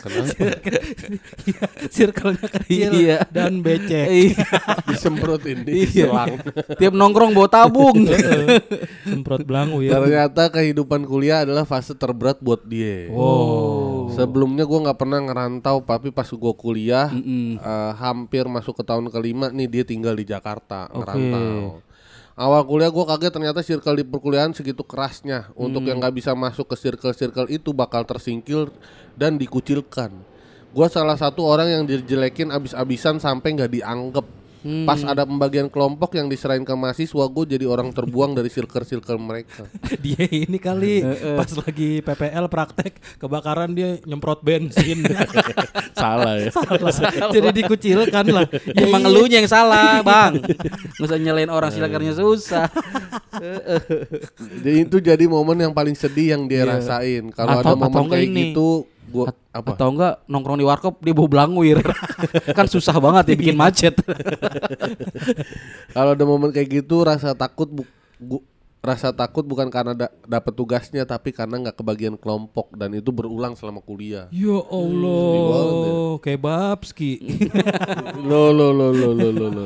[0.03, 0.35] kenapa
[1.87, 3.17] Circle-nya kecil Iya.
[3.29, 4.07] dan becek.
[4.07, 4.43] Iya.
[4.89, 5.71] disemprotin Iya.
[5.87, 6.35] diselang
[6.75, 8.03] Tiap nongkrong bawa tabung.
[9.07, 9.95] Semprot belangu ya.
[9.95, 13.07] Ternyata kehidupan kuliah adalah fase terberat buat dia.
[13.07, 14.11] Wow.
[14.13, 17.07] Sebelumnya gua nggak pernah ngerantau, tapi pas gua kuliah
[17.59, 21.83] Eh, hampir masuk ke tahun kelima nih dia tinggal di Jakarta ngerantau.
[22.33, 25.53] Awal kuliah gue kaget ternyata circle di perkuliahan segitu kerasnya.
[25.53, 28.73] Untuk yang nggak bisa masuk ke circle-circle itu bakal tersingkir
[29.13, 30.09] dan dikucilkan.
[30.73, 34.25] Gue salah satu orang yang dijelekin abis-abisan sampai nggak dianggap.
[34.63, 39.67] Pas ada pembagian kelompok yang diserahin ke mahasiswa, gue jadi orang terbuang dari circle-circle mereka.
[40.03, 41.03] Dia ini kali
[41.35, 45.03] pas lagi PPL praktek kebakaran dia nyemprot bensin.
[45.99, 46.49] Salah ya.
[47.31, 48.47] Jadi dikucilkan lah.
[48.73, 50.39] Ya Emang elunya yang salah, Bang.
[50.39, 52.65] Nggak usah nyalain orang silakarnya susah.
[54.63, 57.29] Jadi itu jadi momen yang paling sedih yang dia rasain.
[57.29, 58.41] Kalau ada momen kayak ini.
[58.49, 59.77] gitu, gua apa?
[59.77, 61.77] Atau enggak nongkrong di warkop dia bau belangwir.
[62.57, 63.93] kan susah banget ya bikin macet.
[65.93, 67.85] Kalau ada momen kayak gitu rasa takut bu,
[68.17, 68.45] gu-
[68.83, 73.55] rasa takut bukan karena da- dapat tugasnya tapi karena nggak kebagian kelompok dan itu berulang
[73.55, 74.27] selama kuliah.
[74.27, 77.21] Ya Allah, kayak Babski.
[78.27, 79.65] lo lo lo lo lo lo lo.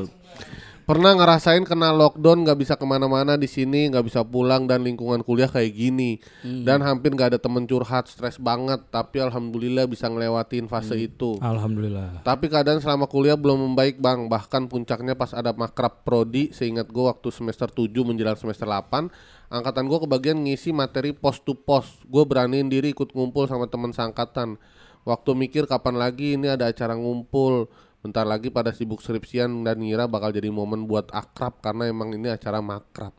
[0.88, 5.19] Pernah ngerasain kena lockdown nggak bisa ke mana-mana di sini nggak bisa pulang dan lingkungan
[5.19, 6.23] kuliah kayak gini.
[6.63, 8.88] Dan hampir nggak ada temen curhat stres banget.
[8.88, 11.43] Tapi alhamdulillah bisa ngelewatin fase itu.
[11.43, 12.23] Alhamdulillah.
[12.23, 14.32] Tapi keadaan selama kuliah belum membaik bang.
[14.32, 19.12] Bahkan puncaknya pas ada makrab prodi Seingat gue waktu semester 7 menjelang semester 8
[19.52, 22.00] Angkatan gue kebagian ngisi materi post to post.
[22.08, 24.56] Gue beraniin diri ikut ngumpul sama teman seangkatan.
[25.04, 27.67] Waktu mikir kapan lagi ini ada acara ngumpul
[28.08, 32.32] Bentar lagi pada sibuk skripsian dan ngira bakal jadi momen buat akrab Karena emang ini
[32.32, 33.12] acara makrab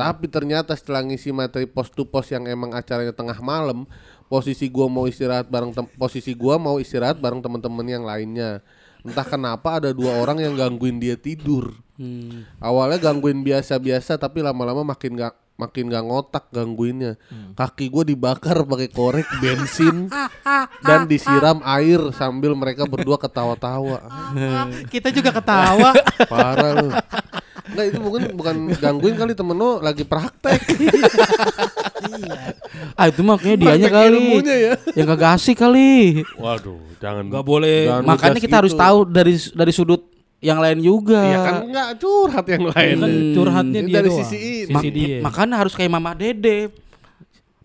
[0.00, 3.84] Tapi ternyata setelah ngisi materi post to post yang emang acaranya tengah malam,
[4.24, 8.64] posisi gua mau istirahat bareng posisi gua mau istirahat bareng teman-teman yang lainnya.
[9.04, 11.74] Entah kenapa ada dua orang yang gangguin dia tidur.
[12.58, 17.14] Awalnya gangguin biasa-biasa tapi lama-lama makin gak makin gak ngotak gangguinnya.
[17.54, 20.10] Kaki gua dibakar pakai korek bensin
[20.86, 24.02] dan disiram air sambil mereka berdua ketawa-tawa.
[24.92, 25.94] Kita juga ketawa.
[26.32, 26.88] Parah lu.
[27.72, 30.60] Enggak itu mungkin bukan gangguin kali temen lo lagi praktek.
[32.98, 34.24] ah itu mah kayaknya dianya kali.
[34.44, 34.74] ya.
[34.98, 36.20] Yang kagak asik kali.
[36.36, 37.32] Waduh, jangan.
[37.32, 37.88] Gak boleh.
[37.88, 38.82] Jangan Makanya kita harus gitu.
[38.82, 40.11] tahu dari dari sudut
[40.42, 41.22] yang lain juga.
[41.22, 42.96] Iya kan enggak curhat yang lain.
[42.98, 44.18] Kan curhatnya dia dari doang.
[44.26, 44.74] sisi ini.
[44.74, 45.18] Sisi Ma- dia.
[45.22, 46.74] Makanya harus kayak Mama Dede.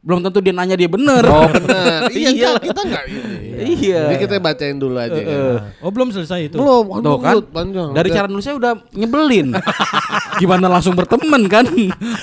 [0.07, 1.19] Belum tentu dia nanya dia bener.
[1.27, 2.07] Oh benar.
[2.09, 2.49] iya Iya.
[2.57, 3.35] kita enggak ini.
[3.75, 4.01] Iya.
[4.07, 5.39] Jadi kita bacain dulu aja kan.
[5.83, 6.55] Oh belum selesai itu.
[6.55, 7.91] Belum, Tuh kan, Lut, panjang.
[7.91, 8.15] dari Udah.
[8.15, 9.47] cara nulisnya udah nyebelin.
[10.39, 11.67] Gimana langsung berteman kan?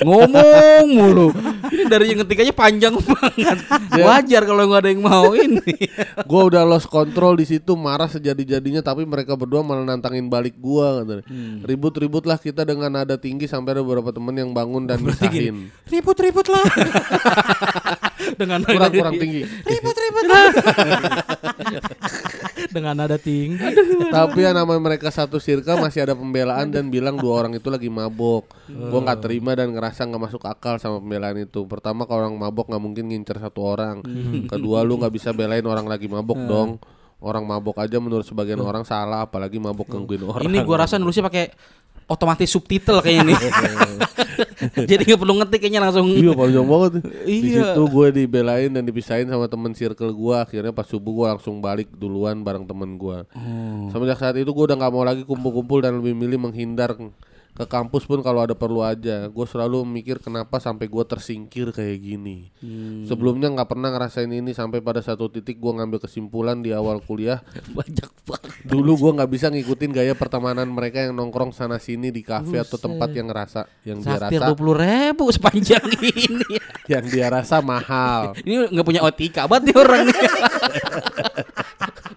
[0.01, 1.29] Ngomong mulu.
[1.67, 3.57] Ini dari yang ketikanya panjang banget.
[3.93, 5.61] Wajar kalau nggak ada yang mau ini.
[6.29, 11.03] Gua udah lost control di situ marah sejadi-jadinya tapi mereka berdua malah nantangin balik gua
[11.03, 11.21] katanya.
[11.61, 15.69] Ribut-ribut lah kita dengan nada tinggi sampai ada beberapa temen yang bangun dan misahin.
[15.85, 16.65] Ribut-ribut lah.
[18.39, 19.41] Dengan Kurang nada kurang tinggi.
[19.45, 20.45] Ribut-ribut lah.
[22.75, 23.61] Dengan nada tinggi.
[24.11, 27.87] Tapi ya namanya mereka satu circle masih ada pembelaan dan bilang dua orang itu lagi
[27.87, 28.51] mabok.
[28.67, 31.63] Gua nggak terima dan ngerasa nggak masuk akal sama pembelaan itu.
[31.69, 34.03] Pertama kalau orang mabok nggak mungkin ngincer satu orang.
[34.49, 36.81] Kedua lu nggak bisa belain orang lagi mabok dong.
[37.23, 40.43] Orang mabok aja menurut sebagian orang salah, apalagi mabok gangguin orang.
[40.45, 41.47] Ini gua rasa nulisnya pakai
[42.05, 43.33] otomatis subtitle kayak ini.
[44.89, 46.07] Jadi nggak perlu ngetik kayaknya langsung.
[46.09, 46.91] Iya panjang banget.
[47.23, 47.73] Di Iya.
[47.73, 50.35] situ gue dibelain dan dipisahin sama temen circle gue.
[50.35, 53.17] Akhirnya pas subuh gue langsung balik duluan bareng temen gue.
[53.89, 56.93] Semenjak saat itu gue udah nggak mau lagi kumpul-kumpul dan lebih milih menghindar
[57.55, 59.31] ke kampus pun kalau ada perlu aja.
[59.31, 62.51] Gue selalu mikir kenapa sampai gue tersingkir kayak gini.
[63.07, 67.39] Sebelumnya nggak pernah ngerasain ini sampai pada satu titik gue ngambil kesimpulan di awal kuliah.
[67.77, 68.51] Banyak banget.
[68.67, 72.75] Dulu gue nggak bisa ngikutin gaya pertemanan mereka yang nongkrong sana sini di kafe atau
[72.75, 76.59] tempat yang ngerasa yang dia Hampir rasa dua puluh ribu sepanjang ini.
[76.91, 78.35] yang dia rasa mahal.
[78.43, 80.03] Ini nggak punya etika banget nih orang.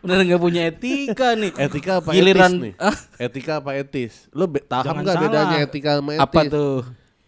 [0.08, 1.52] Bener nggak punya etika nih.
[1.54, 2.72] Etika apa Giliran etis nih?
[2.80, 4.12] ah, Etika apa etis?
[4.32, 6.24] Lu be- paham nggak bedanya etika sama etis?
[6.24, 6.76] apa tuh?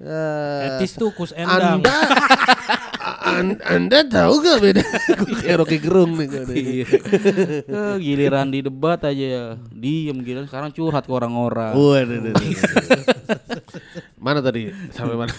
[0.00, 1.78] Eh, Etis tuh kus endang.
[1.78, 1.92] Anda,
[3.30, 4.82] an- anda tahu gak beda?
[5.22, 6.26] Gue kayak Rocky Gerung nih.
[6.26, 6.56] gua nih.
[6.58, 6.86] Iya.
[7.70, 9.44] Eh, giliran di debat aja ya.
[9.70, 11.72] Diem giliran sekarang curhat ke orang-orang.
[11.72, 12.34] Waduh.
[14.20, 14.68] Mana tadi?
[14.92, 15.32] Sampai mana?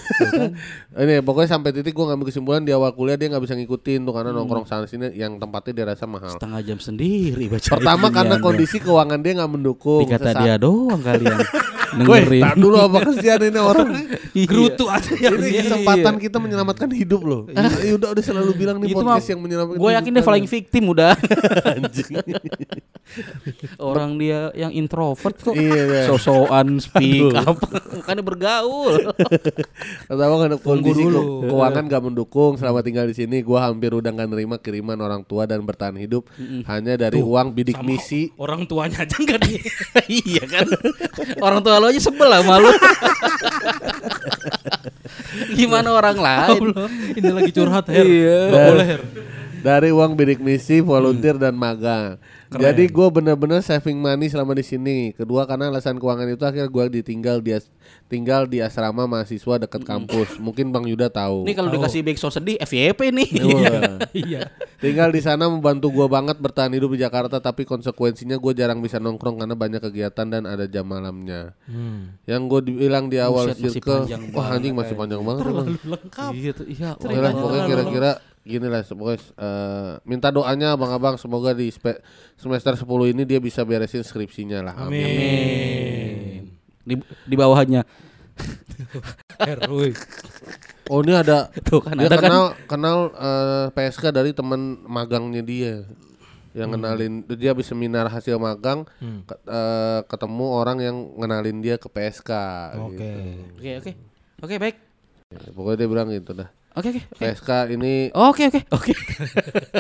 [0.97, 4.13] Ini pokoknya sampai titik gue ngambil kesimpulan di awal kuliah dia nggak bisa ngikutin tuh
[4.15, 6.33] karena nongkrong sana sini yang tempatnya dia rasa mahal.
[6.33, 10.01] Setengah jam sendiri baca Pertama karena kondisi keuangan dia nggak mendukung.
[10.01, 11.37] Dikata dia doang kalian
[11.97, 12.41] dengerin.
[12.41, 13.89] tak dulu apa kesian ini orang.
[14.31, 14.47] Iya.
[14.47, 17.41] Gerutu aja yang Ini kesempatan kita menyelamatkan hidup loh.
[17.83, 19.75] Ya udah udah selalu bilang nih Itu mah podcast yang menyelamatkan.
[19.75, 21.11] Gue yakin dia paling victim udah.
[21.75, 22.15] Anjing.
[23.91, 25.51] Orang dia yang introvert kok.
[25.51, 26.01] Iya, iya.
[26.07, 27.43] Sosokan speak Aduh.
[27.43, 27.59] up.
[27.91, 29.11] Makanya bergaul.
[30.07, 31.43] Pertama kan kondisi dulu.
[31.43, 33.43] ke- keuangan gak mendukung selama tinggal di sini.
[33.43, 36.23] Gua hampir udah gak nerima kiriman orang tua dan bertahan hidup
[36.71, 38.31] hanya dari uang bidik misi.
[38.39, 39.59] Orang tuanya aja enggak di
[40.07, 40.71] iya kan.
[41.43, 42.69] Orang tua lu aja sebel lah malu.
[45.57, 46.61] Gimana orang lain?
[46.69, 48.05] Allah, ini lagi curhat Her.
[48.05, 48.39] Iya.
[48.53, 49.01] Gak boleh Her.
[49.61, 52.21] Dari uang bidik misi, volunteer dan magang.
[52.51, 54.97] Jadi gue bener-bener saving money selama di sini.
[55.11, 57.71] Kedua karena alasan keuangan itu akhirnya gue ditinggal di as-
[58.05, 60.35] tinggal di asrama mahasiswa dekat kampus.
[60.37, 61.43] Mungkin Bang Yuda tahu.
[61.43, 63.29] Nih kalau dikasih back sound sedih FYP nih.
[63.41, 64.03] Wah.
[64.11, 64.51] Iya.
[64.77, 68.97] Tinggal di sana membantu gua banget bertahan hidup di Jakarta tapi konsekuensinya gue jarang bisa
[68.97, 71.55] nongkrong karena banyak kegiatan dan ada jam malamnya.
[72.25, 75.43] Yang gue bilang di awal Buset, masih circle, panjang wah anjing masih panjang banget.
[75.45, 75.67] emang.
[75.79, 76.31] Lengkap.
[76.33, 76.89] Iya iya.
[76.93, 78.11] Oke lah, pokoknya kira-kira
[78.41, 82.01] gini lah pokoknya eh, minta doanya abang-abang semoga di spe-
[82.41, 84.75] semester 10 ini dia bisa beresin skripsinya lah.
[84.81, 86.49] Amin.
[86.81, 87.85] Di, di bawahnya.
[89.69, 89.93] Woi.
[90.89, 92.25] Oh ini ada Tuh kan dia ada kan.
[92.25, 95.85] kenal kenal eh, PSK dari teman magangnya dia
[96.51, 101.87] yang kenalin dia habis seminar hasil magang ke- eh, ketemu orang yang ngenalin dia ke
[101.87, 102.31] PSK
[102.81, 102.91] Oke.
[102.91, 103.07] gitu.
[103.55, 103.91] Oke, oke.
[104.41, 104.75] Oke, baik.
[105.31, 107.01] Ya, pokoknya dia bilang gitu dah Oke, oke.
[107.03, 107.19] oke.
[107.19, 108.63] PSK ini Oke, oke.
[108.71, 108.95] Oke.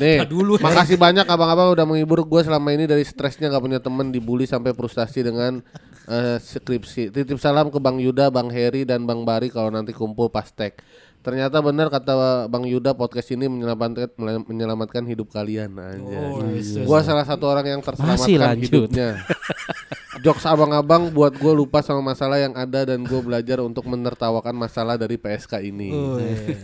[0.03, 4.11] nih dulu, makasih banyak abang-abang udah menghibur gue selama ini dari stresnya gak punya temen
[4.11, 5.63] dibully sampai frustasi dengan
[6.11, 10.27] eh, skripsi titip salam ke Bang Yuda Bang Heri dan Bang Bari kalau nanti kumpul
[10.27, 10.75] pas tag
[11.21, 14.09] Ternyata benar kata Bang Yuda podcast ini menyelamatkan
[14.49, 16.17] menyelamatkan hidup kalian aja.
[16.17, 19.09] Oh, yes, yes, gua salah satu orang yang terselamatkan hidupnya.
[20.21, 24.93] Jokes abang-abang buat gue lupa sama masalah yang ada dan gue belajar untuk menertawakan masalah
[24.93, 25.89] dari PSK ini.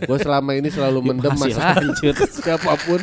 [0.06, 2.14] Gue selama ini selalu mendem Masih masalah lanjut.
[2.38, 3.00] siapa pun,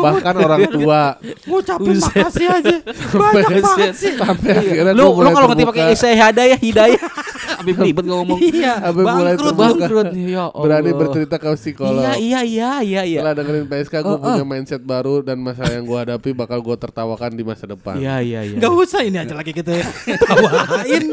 [0.00, 1.20] bahkan orang tua.
[1.44, 2.76] Ngucapin makasih aja.
[3.20, 4.12] Banyak banget sih.
[4.16, 7.00] Sampai akhirnya Lu lu kalau ngerti pakai hidayah hidayah.
[7.48, 8.38] Habis ribet ngomong.
[8.38, 9.56] Iya, Abang mulai bangkrut.
[9.56, 10.08] Bangkrut.
[10.12, 10.60] Ya Allah.
[10.60, 11.96] Berani bercerita ke psikolog.
[11.98, 13.20] Iya, iya, iya, iya, iya.
[13.20, 16.76] Setelah dengerin PSK gue Oh, punya mindset baru dan masalah yang gue hadapi bakal gue
[16.76, 17.96] tertawakan di masa depan.
[17.96, 18.56] Iya, iya, iya.
[18.56, 19.80] Gak usah ini aja lagi kita
[20.18, 21.04] tawain.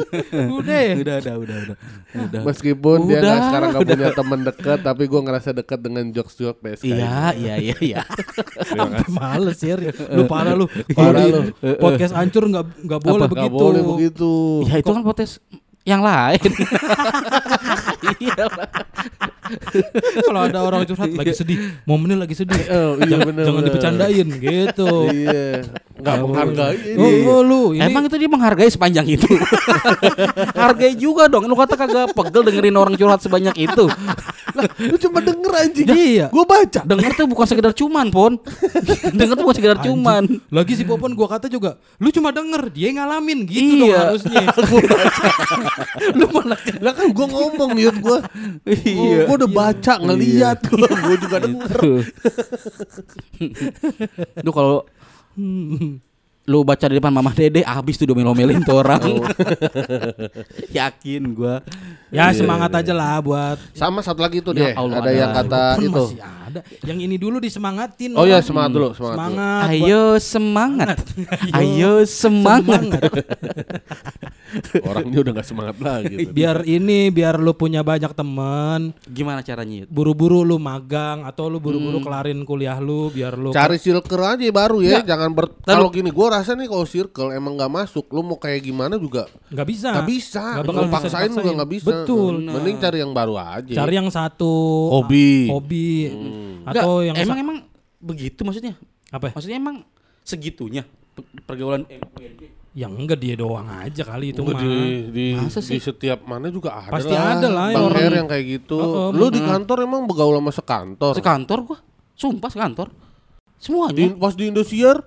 [0.51, 0.93] Udah ya.
[0.95, 1.77] Udah, udah, udah, udah.
[2.15, 2.41] Udah.
[2.43, 3.95] Meskipun dia Udah, nggak sekarang gak udah.
[3.95, 6.85] punya teman dekat, tapi gue ngerasa dekat dengan jokes-jokes PSK.
[6.85, 8.01] Iya, iya, iya, iya.
[8.61, 9.75] Sampai males ya.
[10.11, 10.65] Lu parah lu.
[10.91, 11.39] Parah lu.
[11.77, 13.55] Podcast hancur nggak nggak boleh begitu.
[13.55, 14.31] boleh begitu.
[14.65, 15.37] Ya itu kan potes
[15.85, 16.41] yang lain.
[18.15, 18.45] Iya.
[20.19, 22.57] Kalau ada orang curhat lagi sedih, momennya lagi sedih.
[22.75, 23.69] Oh, iya jangan, bener, jangan bener.
[23.69, 24.91] dipecandain gitu.
[25.07, 25.45] Iya,
[25.95, 27.23] nggak menghargai Oh, ini.
[27.23, 29.29] oh, lu ini Emang itu dia menghargai sepanjang itu.
[30.57, 31.45] Hargai juga dong.
[31.45, 33.85] Lu kata kagak pegel dengerin orang curhat sebanyak itu.
[34.51, 35.87] Lah, lu cuma denger anjing.
[35.87, 36.27] Iya.
[36.27, 36.81] Gue baca.
[36.83, 38.33] Denger tuh bukan sekedar cuman, Pon.
[39.11, 40.23] Denger tuh bukan sekedar cuman.
[40.47, 43.99] lagi si Popon gua kata juga, lu cuma denger, dia ngalamin gitu dong Iya.
[44.05, 44.43] harusnya.
[46.17, 48.19] Lu malah Lah kan gue ngomong niat gue.
[48.85, 49.19] Iya.
[49.29, 50.59] Gue udah baca ngeliat.
[51.05, 51.75] Gue juga denger.
[54.43, 54.77] Lu kalau
[56.45, 59.01] lu baca di depan mama dede habis tuh domel-domelin tuh orang.
[60.77, 61.65] Yakin gua.
[62.13, 64.73] ya semangat aja lah buat Sama satu lagi tuh Ya deh.
[64.77, 65.89] Allah, ada ada yang kata itu.
[65.89, 66.59] masih ada.
[66.85, 68.13] Yang ini dulu disemangatin.
[68.13, 68.45] Oh iya orang.
[68.45, 69.09] semangat dulu, semangat.
[69.09, 69.17] dulu.
[69.17, 69.65] Semangat.
[69.73, 70.97] Ayo semangat.
[71.57, 73.01] Ayo semangat.
[74.87, 76.15] Orangnya udah gak semangat lagi.
[76.19, 76.31] tuh.
[76.31, 79.85] biar ini biar lu punya banyak teman Gimana caranya?
[79.87, 84.79] Buru-buru lu magang atau lu buru-buru kelarin kuliah lu biar lu Cari circle aja baru
[84.79, 85.49] ya, jangan ber.
[85.59, 89.25] Kalau gini, gue rasa nih kalau circle emang nggak masuk, lu mau kayak gimana juga
[89.47, 90.41] nggak bisa nggak bisa.
[90.41, 91.87] Nggak Nggak bakal bisa paksain juga nggak bisa.
[91.87, 93.73] betul Mending cari yang baru aja.
[93.75, 94.53] cari yang satu
[94.93, 95.47] Hobi.
[95.47, 95.89] hobi
[96.63, 97.57] Enggak, atau yang emang sa- emang
[97.97, 98.73] begitu maksudnya?
[99.07, 99.33] apa ya?
[99.33, 99.75] Maksudnya emang
[100.21, 101.85] segitunya pe- pergaulan
[102.75, 104.73] yang enggak dia doang aja kali itu mah di,
[105.07, 108.75] di, Masa di setiap mana juga ada Pasti ada lah Bang orang- yang kayak gitu.
[108.75, 111.13] Heeh, lu di kantor emang begaul sama sekantor.
[111.15, 111.79] sekantor gua.
[112.13, 112.91] Sumpah sekantor.
[112.91, 114.11] Di, Semuanya.
[114.13, 114.99] pas di Indosiar,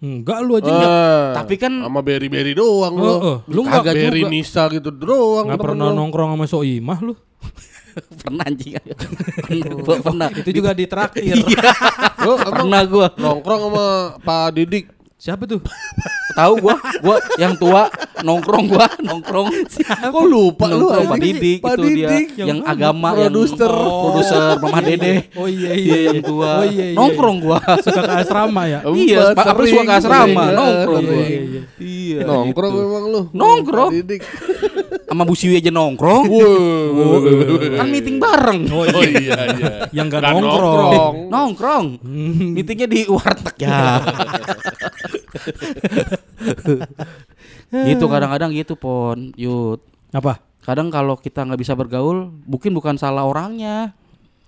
[0.00, 3.04] enggak lu aja eh, enggak Tapi kan sama Berry Berry doang lu.
[3.06, 4.32] Heeh, lu enggak Kagak Berry juga.
[4.32, 5.44] Nisa gitu doang.
[5.46, 5.96] nggak temen pernah lu.
[6.00, 7.14] nongkrong sama Soimah lu
[8.20, 8.80] pernah anjing.
[10.00, 10.28] Pernah.
[10.32, 13.08] itu juga di traktir Lu emang Pernah gua.
[13.12, 13.86] nongkrong sama
[14.18, 14.84] Pak Didik.
[15.20, 15.60] Siapa tuh
[16.30, 17.90] Tahu gua, gua yang tua
[18.22, 19.50] nongkrong gua, nongkrong.
[20.14, 21.18] Kok lupa lu Nongkrong Pak?
[21.18, 23.66] Didik itu dia yang, Yang agama Produser.
[23.66, 25.12] yang produser Mama Dede.
[25.34, 26.50] oh iya Iya yang tua.
[26.62, 26.96] oh iya, iya.
[26.96, 27.58] Nongkrong gua.
[27.82, 31.18] suka ke asrama ya Iya, Pak Apri sering, suka ke asrama, nongkrong Iya, gua.
[31.20, 31.62] iya, iya.
[31.82, 32.18] Iya.
[32.24, 32.82] Nongkrong gitu.
[32.86, 33.20] memang lu.
[33.34, 33.90] Nongkrong.
[33.90, 34.22] Pak Didik.
[35.10, 36.22] Sama Bu Siwi aja nongkrong.
[37.74, 38.70] Kan meeting bareng.
[38.70, 39.90] Oh iya iya.
[39.90, 41.86] yang nggak Nggak nongkrong Nongkrong.
[42.54, 43.98] Meetingnya di warteg ya.
[47.90, 49.82] gitu kadang-kadang gitu pon, Yud.
[50.14, 53.96] apa Kadang kalau kita nggak bisa bergaul, mungkin bukan salah orangnya.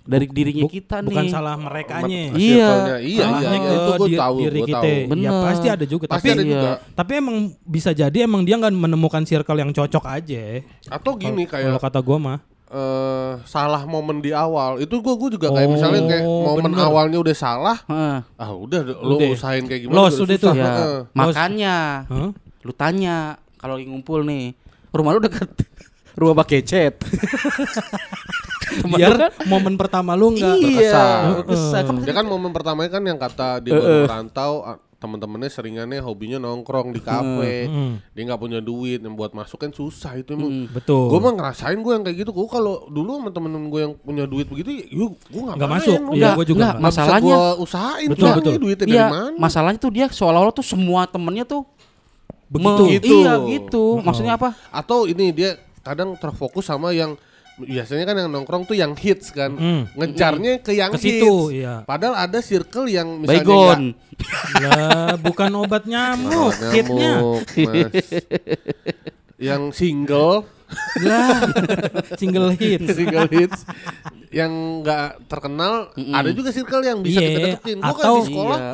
[0.03, 1.07] Dari dirinya kita nih.
[1.07, 2.21] Bukan salah merekanya.
[2.31, 2.35] Iya.
[2.35, 3.59] Iya, iya, Salahnya iya.
[3.59, 4.77] ke Itu gue di- tahu, diri gue kita.
[4.77, 4.91] tahu.
[4.91, 5.31] Ya Bener.
[5.41, 6.05] pasti ada juga.
[6.05, 6.69] Pasti tapi ada juga.
[6.91, 10.43] tapi emang bisa jadi emang dia nggak menemukan circle yang cocok aja.
[10.87, 12.39] Atau gini Kalau kayak kata gua mah.
[12.65, 14.77] eh, salah momen di awal.
[14.77, 16.83] Itu gue gue juga kayak Oh, misalnya kayak momen bener.
[16.83, 17.77] awalnya udah salah.
[17.85, 18.17] Heeh.
[18.33, 19.29] Ah udah, lu Udah.
[19.29, 19.97] usahain kayak gimana?
[19.99, 20.41] Los juga udah susah.
[20.43, 20.55] tuh.
[20.57, 20.99] Ya, Heeh.
[21.13, 22.29] makanya Hah?
[22.59, 23.15] lu tanya
[23.55, 24.57] kalau lagi ngumpul nih,
[24.89, 25.47] rumah lu deket
[26.19, 26.95] rumah Pak Kecet.
[28.89, 31.21] Biar momen pertama lu nggak iya, berkesan.
[31.37, 31.83] berkesan.
[31.83, 36.39] Kan Dia kan momen pertamanya kan yang kata dia baru merantau ah, teman-temannya seringannya hobinya
[36.39, 37.67] nongkrong di kafe.
[38.09, 40.71] Dia nggak punya duit yang buat masuk kan susah itu emang.
[40.71, 41.07] Betul.
[41.07, 42.31] Gue mah ngerasain gue yang kayak gitu.
[42.31, 45.99] Gue kalau dulu sama temen-temen gue yang punya duit begitu, yuk gue nggak masuk.
[46.13, 48.53] Iya, gua juga bisa masalahnya gua usahain Betul, Bang, betul.
[48.57, 49.37] duitnya Iya, dari mana?
[49.37, 51.67] masalahnya tuh dia seolah-olah tuh semua temennya tuh
[52.47, 52.83] Begitu.
[52.85, 53.15] me- Gitu.
[53.19, 53.83] Iya gitu.
[53.99, 54.55] Maksudnya apa?
[54.69, 57.19] Atau ini dia kadang terfokus sama yang
[57.55, 59.53] biasanya kan yang nongkrong tuh yang hits kan.
[59.53, 59.81] Hmm.
[59.93, 61.05] Ngejarnya ke yang Ke hits.
[61.21, 61.81] situ, iya.
[61.83, 63.81] Padahal ada circle yang misalnya Baygon.
[64.59, 67.13] Lah, bukan obat nyamuk, nggak- hitnya.
[69.37, 70.47] yang single
[70.99, 71.45] Lah,
[72.15, 72.87] single hits.
[72.91, 73.61] single hits
[74.31, 74.49] yang
[74.81, 77.77] nggak terkenal ada juga circle yang bisa Iya, kita deketin.
[77.77, 78.73] Gue kan atau- di sekolah Iya.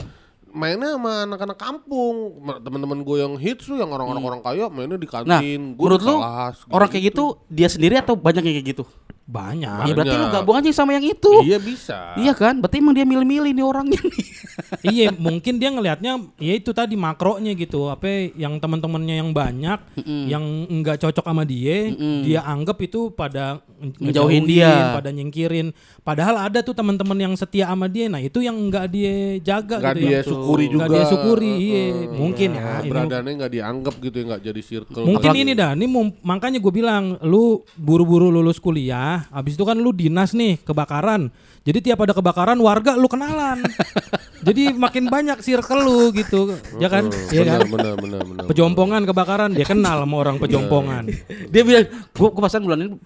[0.52, 4.96] Mainnya sama anak-anak kampung, Ma- teman-teman gue yang hits tuh yang orang-orang orang kaya mainnya
[4.96, 5.26] di Hmm.
[5.26, 5.62] Nah, kantin.
[5.74, 8.86] Gua menurut lu kelas, orang kayak gitu dia sendiri atau banyak yang kayak gitu?
[9.30, 9.86] Banyak.
[9.86, 10.42] Ya berarti lu Banyak.
[10.42, 11.30] gabung aja sama yang itu.
[11.46, 12.18] Iya bisa.
[12.18, 12.58] Iya kan?
[12.58, 14.26] Berarti emang dia milih-milih nih orangnya nih.
[14.98, 17.94] iya, mungkin dia ngelihatnya ya itu tadi makronya gitu.
[17.94, 19.80] Apa yang teman-temannya yang banyak
[20.26, 21.94] yang enggak cocok sama dia,
[22.26, 24.94] dia anggap itu pada nge- Ngejauhin dia.
[24.94, 25.72] pada nyingkirin.
[26.02, 28.06] Padahal ada tuh teman-teman yang setia sama dia.
[28.06, 30.02] Nah, itu yang enggak dia jaga Nggak gitu.
[30.02, 30.80] dia yang- syukuri juga.
[30.80, 31.80] Nggak dia syukuri, iya.
[31.80, 32.12] Heeh.
[32.12, 32.74] Mungkin Iya, ya.
[32.80, 35.04] Ini Beradanya nggak dianggap gitu ya nggak jadi circle.
[35.06, 35.88] Mungkin ini dah, ini
[36.22, 41.32] makanya gue bilang lu buru-buru lulus kuliah, habis itu kan lu dinas nih kebakaran.
[41.70, 43.62] Jadi tiap ada kebakaran warga lu kenalan.
[44.48, 47.14] Jadi makin banyak circle lu gitu, ya kan?
[47.30, 47.70] Iya kan?
[47.70, 48.44] benar, benar, benar, benar.
[48.50, 51.06] Pejompongan kebakaran dia kenal sama orang pejompongan.
[51.54, 51.86] dia bilang,
[52.18, 52.98] gua, pasang bulan ini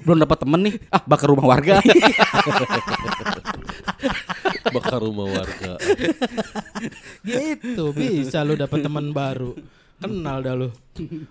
[0.00, 0.80] belum dapat temen nih.
[0.88, 1.76] Ah, bakar rumah warga.
[4.80, 5.76] bakar rumah warga.
[7.20, 9.52] gitu, bisa lu dapat teman baru.
[10.00, 10.72] Kenal dah lu.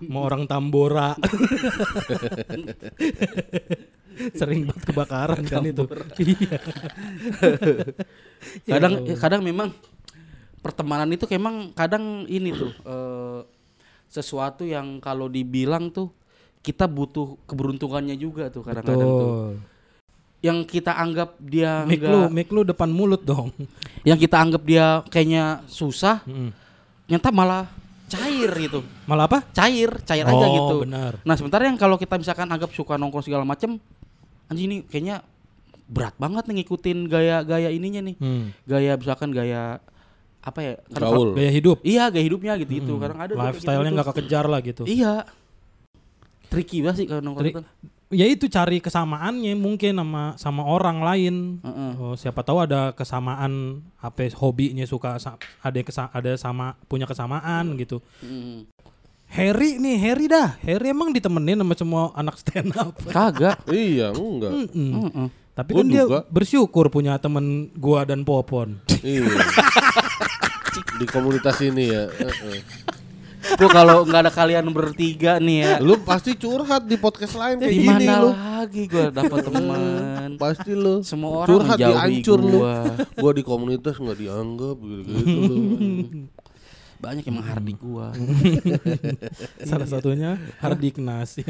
[0.06, 1.18] Mau orang Tambora.
[4.38, 5.84] Sering banget kebakaran kan itu.
[6.22, 6.58] Iya.
[8.76, 9.68] kadang kadang memang
[10.60, 13.40] pertemanan itu emang kadang ini tuh eh,
[14.06, 16.10] sesuatu yang kalau dibilang tuh
[16.60, 19.32] kita butuh keberuntungannya juga tuh kadang-kadang tuh.
[20.42, 23.50] Yang kita anggap dia Mik enggak, lu, mik lu depan mulut dong.
[24.02, 26.50] yang kita anggap dia kayaknya susah, Mm.
[27.08, 27.66] nyata malah
[28.06, 28.82] cair gitu.
[29.06, 29.38] Malah apa?
[29.50, 30.74] Cair, cair aja Oh, gitu.
[30.86, 31.18] benar.
[31.22, 33.78] Nah, sementara yang kalau kita misalkan anggap suka nongkrong segala macem,
[34.46, 35.22] anjing ini kayaknya
[35.86, 38.16] berat banget nih ngikutin gaya-gaya ininya nih.
[38.18, 38.50] Hmm.
[38.66, 39.78] Gaya misalkan gaya
[40.42, 40.72] apa ya?
[40.94, 41.34] kan Gaul.
[41.34, 41.78] Gaya hidup.
[41.82, 42.92] Iya, gaya hidupnya gitu itu.
[42.98, 43.96] Kadang ada Lifestyle-nya gitu.
[43.98, 44.82] nggak kekejar lah gitu.
[44.86, 45.26] Iya.
[46.46, 47.62] Tricky banget sih kalau nongkrong Tri- itu.
[48.14, 51.58] Ya itu cari kesamaannya mungkin sama sama orang lain.
[51.58, 51.90] Heeh.
[51.98, 55.18] Oh, siapa tahu ada kesamaan apa hobinya suka
[55.58, 57.98] ada kesa- ada sama punya kesamaan gitu.
[58.22, 58.62] Mm.
[59.36, 60.56] Harry nih, Harry dah.
[60.58, 62.96] Harry emang ditemenin sama semua anak stand up.
[63.06, 63.60] Kagak.
[63.72, 64.52] iya, enggak.
[64.72, 64.90] Mm-mm.
[65.04, 65.28] Heeh.
[65.52, 66.20] Tapi Gua kan dia juga.
[66.28, 68.80] bersyukur punya temen gua dan Popon.
[69.00, 69.28] Iya.
[71.00, 72.08] Di komunitas ini ya.
[73.56, 75.72] Gua kalau nggak ada kalian bertiga nih ya.
[75.80, 78.30] Lu pasti curhat di podcast lain kayak Di gini lu.
[78.32, 79.80] lagi gua dapat teman.
[80.36, 81.00] Pasti lu.
[81.00, 82.60] Semua orang curhat dihancur lu.
[82.60, 82.76] gua.
[83.14, 85.56] Gua di komunitas nggak dianggap gitu-gitu lu.
[86.96, 88.12] Banyak emang hardi gua.
[89.68, 91.40] Salah satunya Hardiknas.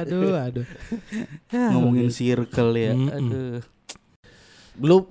[0.00, 0.66] aduh, aduh.
[1.52, 2.92] Ngomongin circle ya.
[2.96, 3.12] Mm-mm.
[3.12, 3.60] Aduh.
[4.80, 5.04] Belum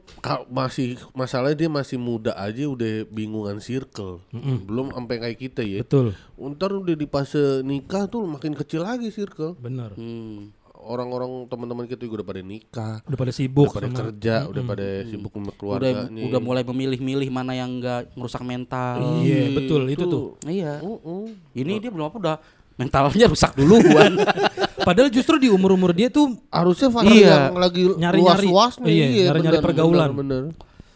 [0.50, 4.26] masih masalahnya dia masih muda aja udah bingungan circle.
[4.66, 5.86] Belum sampai kayak kita ya.
[5.86, 9.54] Betul, Ntar udah di fase nikah tuh makin kecil lagi circle.
[9.62, 9.94] bener.
[9.94, 10.50] Hmm.
[10.90, 14.64] Orang-orang teman-teman kita juga udah pada nikah, Udah pada sibuk udah pada sama kerja, udah
[14.66, 16.24] pada sibuk sama Udah keluarganya.
[16.26, 19.22] udah mulai memilih-milih mana yang nggak merusak mental.
[19.22, 20.26] Iya, betul itu tuh.
[20.44, 20.82] Iya.
[20.82, 21.30] Uh-uh.
[21.54, 22.36] Ini dia belum apa udah
[22.74, 24.18] mentalnya rusak duluan.
[24.88, 27.54] Padahal justru di umur-umur dia tuh Harusnya fase Iya.
[27.54, 28.90] yang lagi Nyari-nyari- luas-luas nih.
[28.90, 30.10] iya, nyari-nyari bener, pergaulan.
[30.10, 30.44] Bener,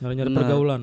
[0.01, 0.81] nyari-nyari pergaulan.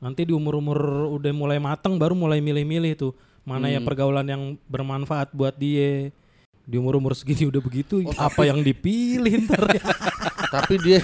[0.00, 0.80] Nanti di umur-umur
[1.12, 3.12] udah mulai mateng baru mulai milih-milih tuh
[3.44, 6.08] mana ya pergaulan yang bermanfaat buat dia.
[6.64, 9.84] Di umur-umur segini udah begitu, apa yang dipilih ntar ya?
[10.54, 11.02] tapi dia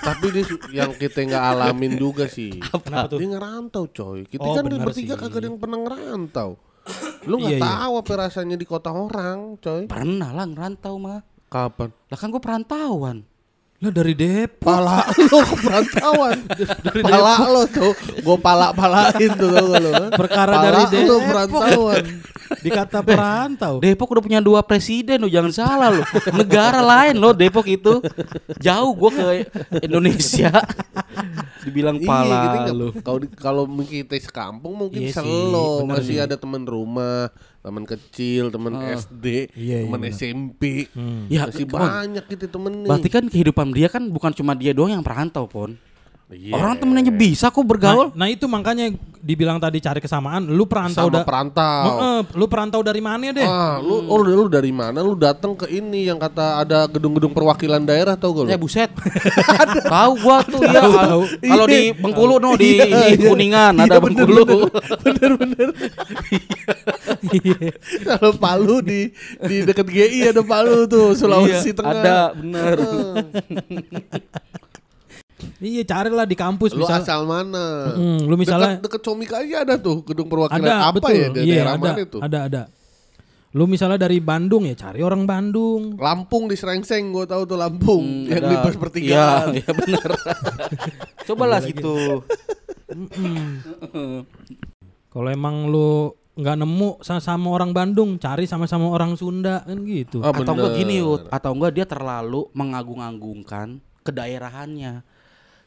[0.00, 2.56] tapi dia yang kita nggak alamin juga sih.
[2.56, 3.18] Kenapa tuh?
[3.20, 4.24] Dia ngerantau coy.
[4.24, 6.56] Kita Oh, kan bertiga kagak ada yang pernah ngerantau.
[7.28, 7.68] Lu nggak Iya, iya.
[7.68, 9.86] tahu apa rasanya di kota orang, coy.
[9.86, 11.20] Pernah lah ngerantau mah.
[11.52, 11.92] Kapan?
[12.08, 13.16] Lah kan gue perantauan.
[13.82, 14.62] Lah dari Depok.
[14.62, 16.38] Pala lo perantauan.
[17.02, 17.92] pala lo tuh.
[18.22, 19.66] Gue pala-palain tuh lo.
[20.14, 21.20] Perkara Pala dari lo Depok.
[21.26, 22.04] perantauan.
[22.62, 23.74] Dikata perantau.
[23.82, 26.02] Depok udah punya dua presiden lo jangan salah lo.
[26.30, 27.98] Negara lain lo Depok itu.
[28.62, 29.24] Jauh gue ke
[29.82, 30.54] Indonesia.
[31.66, 32.88] Dibilang Iya, pala gitu lo.
[33.02, 37.30] Kalau kalau kita sekampung mungkin Iya selo masih ada teman rumah,
[37.62, 40.12] teman kecil, teman SD, Iya, iya, teman bener.
[40.12, 40.62] SMP.
[41.30, 41.86] Ya, masih on.
[41.86, 42.88] banyak gitu temen nih.
[42.90, 45.78] Berarti kan kehidupan dia kan bukan cuma dia doang yang perantau pon.
[46.32, 46.56] Iya.
[46.56, 48.08] Orang temennya bisa kok bergaul.
[48.16, 48.88] Nah, nah itu makanya
[49.20, 50.48] dibilang tadi cari kesamaan.
[50.48, 51.82] Lu perantau sama da- perantau.
[51.86, 53.44] Heeh, lu perantau dari mana deh?
[53.44, 55.04] Ah, lu, oh, lu dari mana?
[55.04, 58.50] Lu datang ke ini yang kata ada gedung-gedung perwakilan daerah tau gak lu?
[58.50, 58.88] Ya buset.
[59.92, 60.82] Tahu gua tuh ya.
[60.82, 61.22] Tahu.
[61.38, 63.28] Kalau di Bengkulu no di Iya, iya.
[63.28, 64.44] Kuningan Iya, ada bener, Bengkulu.
[68.08, 69.12] Kalau Palu di
[69.44, 71.92] di dekat GI ada Palu tuh, Sulawesi Iya, Tengah.
[72.00, 72.76] Ada bener.
[75.62, 77.06] Iya, carilah di kampus Lu misal.
[77.06, 77.94] asal mana?
[77.94, 81.14] Hmm, lu misalnya dekat, dekat Comika aja ada tuh gedung perwakilan ada apa betul.
[81.14, 82.18] ya di iya, daerah ada, mana itu?
[82.18, 82.62] Ada, ada.
[83.52, 85.94] Lu misalnya dari Bandung ya cari orang Bandung.
[86.00, 88.48] Lampung di Serengseng gua tahu tuh Lampung yang Ada.
[88.48, 89.46] di pas Iya, pertigaan.
[89.54, 90.10] iya bener.
[91.28, 91.94] Cobalah situ.
[95.12, 100.24] Kalau emang lu nggak nemu sama, sama orang Bandung, cari sama-sama orang Sunda kan gitu.
[100.24, 100.80] Ah, atau enggak bener.
[100.80, 105.04] gini Yud, atau enggak dia terlalu mengagung-agungkan kedaerahannya.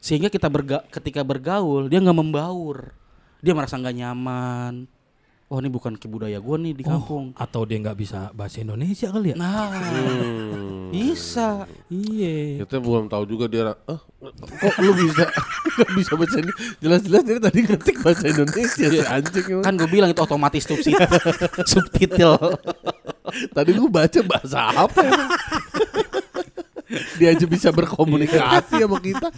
[0.06, 2.94] Sehingga kita berga ketika bergaul dia nggak membaur.
[3.42, 4.86] Dia merasa nggak nyaman.
[5.50, 7.34] Oh ini bukan kebudaya gua nih di kampung.
[7.34, 9.36] Atau dia nggak bisa bahasa Indonesia kali ya?
[9.38, 10.94] Nah, Hmm.
[10.94, 11.66] bisa.
[11.90, 12.62] Iya.
[12.66, 14.02] Kita belum tahu juga dia ah,
[14.62, 15.26] kok lu bisa
[15.78, 19.66] nggak bisa baca ini jelas-jelas dia tadi ngetik bahasa Indonesia si anjing emang.
[19.66, 21.18] Kan gue bilang itu otomatis subtitle.
[21.74, 22.38] subtitle.
[23.58, 25.02] Tadi lu baca bahasa apa?
[27.18, 29.30] Dia aja bisa berkomunikasi sama kita.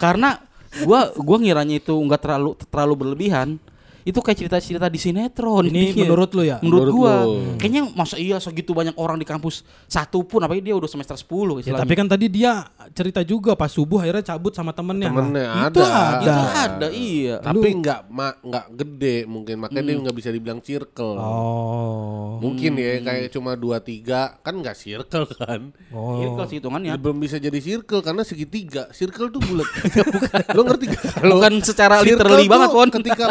[0.00, 0.40] Karena
[0.84, 3.60] gua gua ngiranya itu nggak terlalu terlalu berlebihan.
[4.06, 5.66] Itu kayak cerita-cerita di sinetron.
[5.66, 6.06] Ini Iya.
[6.06, 6.62] menurut lu ya?
[6.62, 7.14] Menurut, Menurut gua.
[7.26, 7.58] lu.
[7.58, 11.58] Kayaknya masa iya segitu banyak orang di kampus satu pun apalagi dia udah semester 10
[11.58, 15.10] Ya, tapi kan tadi dia cerita juga pas subuh akhirnya cabut sama temennya.
[15.10, 15.90] Nah, Temennya itu ada.
[15.90, 16.22] ada.
[16.22, 17.36] itu ada iya.
[17.42, 18.00] Tapi nggak
[18.46, 21.18] nggak gede mungkin makanya dia nggak bisa dibilang circle.
[21.18, 22.38] Oh.
[22.38, 25.74] Mungkin ya kayak cuma dua tiga kan nggak circle kan.
[25.90, 26.22] Oh.
[26.22, 26.94] Itu sih hitungannya.
[26.94, 28.86] Belum bisa jadi circle karena segitiga.
[28.92, 29.66] Circle tuh bulat.
[30.56, 31.02] Lo ngerti gak?
[31.18, 32.88] Kalau Bukan secara circle literally banget, Pon.
[32.92, 33.24] Ketika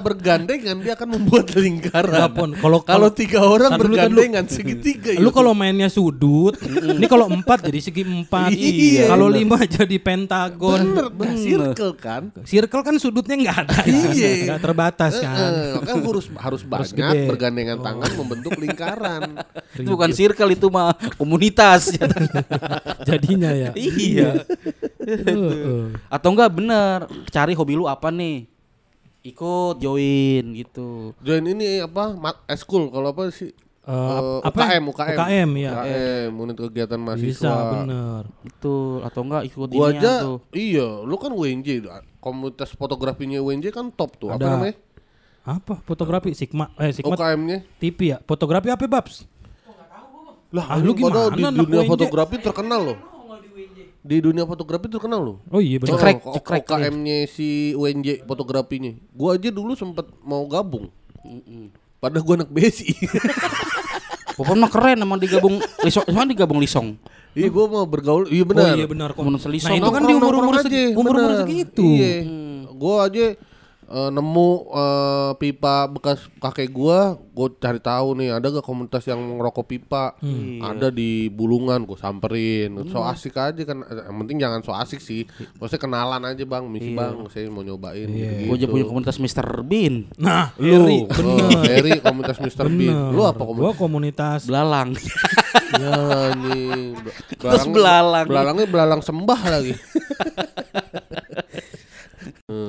[0.65, 2.29] bergandengan dia akan membuat lingkaran.
[2.33, 2.49] Pon.
[2.57, 5.13] Kalau Kalau tiga orang bergandengan segitiga.
[5.21, 8.49] Lu kalau mainnya sudut, ini kalau empat jadi segi empat.
[8.51, 9.37] Iya, Kalau bener.
[9.45, 10.81] lima jadi pentagon.
[10.81, 12.23] bener, nah, circle kan.
[12.41, 13.79] Circle kan sudutnya nggak ada.
[13.85, 14.29] Iya.
[14.49, 15.51] Nggak terbatas kan.
[15.85, 17.27] Kan harus harus banyak gede.
[17.29, 19.21] bergandengan tangan membentuk lingkaran.
[19.77, 21.91] Itu bukan circle itu mah komunitas.
[23.07, 23.71] Jadinya ya.
[23.75, 24.47] iya.
[26.07, 28.54] Atau enggak bener cari hobi lu apa nih?
[29.25, 31.17] Ikut join gitu.
[31.19, 32.13] Join ini apa?
[32.13, 33.49] Mat eskul kalau apa sih?
[33.81, 34.65] Eh, Eh, apa?
[34.65, 35.13] UKM, UKM.
[35.15, 35.71] UKM, ya.
[35.75, 37.25] UKM, unit kegiatan mahasiswa.
[37.27, 38.21] Bisa bener.
[38.43, 40.37] Itu atau enggak ikut Gua aja, tuh.
[40.51, 41.85] iya, lu kan WNJ,
[42.17, 44.29] komunitas fotografinya WNJ kan top tuh.
[44.29, 44.49] Apa Ada.
[44.51, 44.75] namanya?
[45.43, 45.77] Apa?
[45.79, 47.61] Fotografi Sigma eh Sigma UKM-nya.
[47.77, 48.17] TV ya.
[48.19, 49.25] Fotografi apa Babs?
[50.49, 51.89] Lah, Ah, lu gimana di dunia WNJ?
[51.89, 52.97] fotografi terkenal loh.
[54.05, 55.37] Di dunia fotografi terkenal loh.
[55.49, 55.97] Oh iya bener.
[55.97, 56.61] Cekrek, Oh, cekrek.
[56.69, 58.93] UKM-nya si WNJ fotografinya.
[59.09, 60.93] Gua aja dulu sempet mau gabung.
[61.97, 62.93] Padahal gua anak besi.
[64.37, 67.01] Pokoknya mah keren emang digabung lisong, emang digabung lisong.
[67.33, 68.29] Iya, gua mau bergaul.
[68.29, 68.77] Iya Oh benar.
[68.77, 69.25] iya benar kok.
[69.25, 69.41] Nah
[69.73, 71.81] itu kan di umur-umur segi, umur-umur segitu.
[71.83, 72.13] Iya.
[72.77, 73.33] Gua aja
[73.85, 79.19] eh, nemu eh, pipa bekas kakek gua, gua cari tahu nih ada gak komunitas yang
[79.37, 80.17] ngerokok pipa.
[80.61, 82.75] Ada di Bulungan, gua samperin.
[82.89, 83.85] So asik aja kan.
[83.85, 85.29] Yang penting jangan so asik sih.
[85.57, 86.67] Maksudnya kenalan aja, Bang.
[86.69, 88.49] Misi Bang, saya mau nyobain gitu.
[88.49, 89.47] Gue aja punya komunitas Mr.
[89.65, 90.09] Bean.
[90.17, 91.69] Nah, Lu, oh, bener.
[91.69, 92.65] Eri komunitas Mr.
[92.71, 92.93] Bean.
[92.93, 93.13] Bener.
[93.13, 93.77] Lu apa Gua komunitas?
[93.77, 94.89] komunitas Belalang.
[95.81, 96.93] ya nih.
[97.37, 98.25] Terus belalang.
[98.27, 99.73] Belalangnya belalang sembah lagi.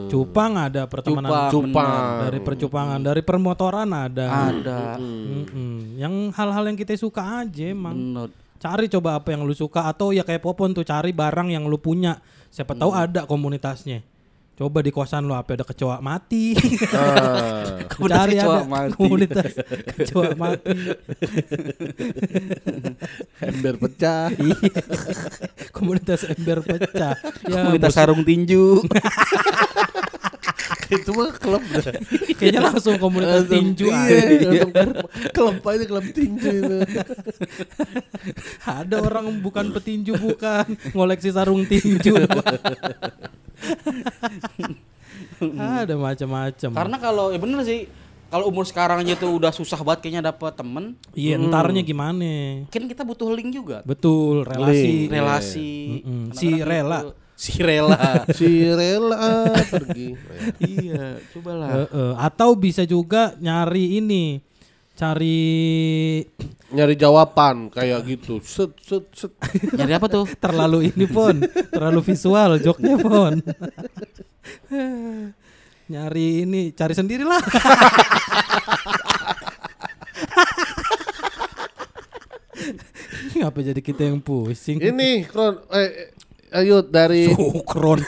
[0.08, 1.68] Cupang ada pertemanan Cupang.
[1.68, 2.04] Cupang.
[2.24, 4.48] dari percupangan, dari permotoran ada.
[4.48, 4.96] Ada.
[4.96, 6.00] Mm-mm.
[6.00, 7.92] Yang hal-hal yang kita suka aja emang.
[7.92, 8.28] Bener.
[8.56, 11.76] Cari coba apa yang lu suka atau ya kayak Popon tuh cari barang yang lu
[11.76, 12.24] punya.
[12.48, 14.00] Siapa tahu ada komunitasnya.
[14.56, 16.56] Coba di kosan lu apa ada kecoa mati.
[16.96, 17.76] Ah.
[17.92, 18.92] Komunitas Cari kecoa ada mati.
[18.96, 19.50] komunitas
[20.00, 20.76] kecoa mati.
[23.42, 24.32] ember pecah.
[24.36, 24.56] Iya.
[25.70, 27.12] komunitas ember pecah.
[27.44, 28.80] Ya, komunitas bos- sarung tinju.
[30.86, 31.92] Itu mah klub dah.
[32.38, 34.46] Kayaknya langsung komunitas tinju Iya, aja.
[34.46, 34.72] langsung
[35.34, 36.76] klub aja klub tinju itu.
[38.62, 42.14] Ada orang bukan petinju bukan ngoleksi sarung tinju.
[45.82, 46.70] Ada macam-macam.
[46.72, 47.88] Karena kalau ya bener sih
[48.26, 50.98] kalau umur sekarang aja tuh udah susah banget kayaknya dapet temen.
[51.14, 52.66] iya entarnya gimana?
[52.68, 53.86] Kan kita butuh link juga.
[53.86, 55.06] Betul, relasi.
[55.06, 55.14] Link.
[55.14, 55.70] Relasi.
[56.02, 56.22] Mm-mm.
[56.34, 56.98] Kadang-kadang Si rela.
[57.00, 57.12] gitu.
[57.36, 58.00] Si rela.
[58.32, 59.28] Si rela
[59.68, 60.08] pergi.
[60.58, 61.84] iya, cobalah.
[61.84, 62.12] Heeh.
[62.18, 64.40] Atau bisa juga nyari ini.
[64.96, 65.38] Cari
[66.66, 68.42] Nyari jawaban kayak gitu.
[68.42, 69.30] Set set set.
[69.78, 70.26] Nyari apa tuh?
[70.34, 71.38] terlalu ini pon,
[71.70, 73.38] terlalu visual joknya pon.
[75.86, 77.38] Nyari ini, cari sendirilah.
[83.38, 84.82] Ngapa jadi kita yang pusing?
[84.82, 86.15] Ini Kron eh eh,
[86.56, 88.00] ayo dari Sukron.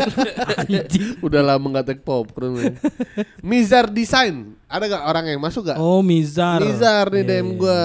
[1.26, 2.56] Udah lama nggak take pop Kron.
[3.44, 4.56] Mizar Design.
[4.70, 5.78] Ada gak orang yang masuk gak?
[5.82, 6.62] Oh, Mizar.
[6.62, 7.80] Mizar nih Iya, DM iya, gua.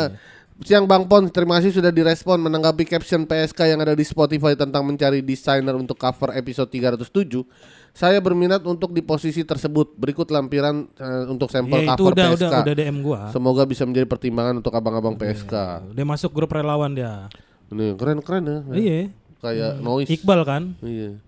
[0.55, 4.87] Siang Bang Pon, terima kasih sudah direspon menanggapi caption PSK yang ada di Spotify tentang
[4.87, 7.43] mencari desainer untuk cover episode 307.
[7.91, 9.99] Saya berminat untuk di posisi tersebut.
[9.99, 12.39] Berikut lampiran eh, untuk sampel Iya, itu cover udah, PSK.
[12.39, 13.21] udah, udah DM gua.
[13.35, 15.53] Semoga bisa menjadi pertimbangan untuk abang-abang PSK.
[15.91, 17.27] Dia masuk grup relawan dia.
[17.75, 18.57] Ini keren-keren ya.
[18.71, 18.99] Iya.
[19.45, 20.09] Kayak noise.
[20.09, 20.63] Iqbal kan?
[20.81, 21.21] Iya.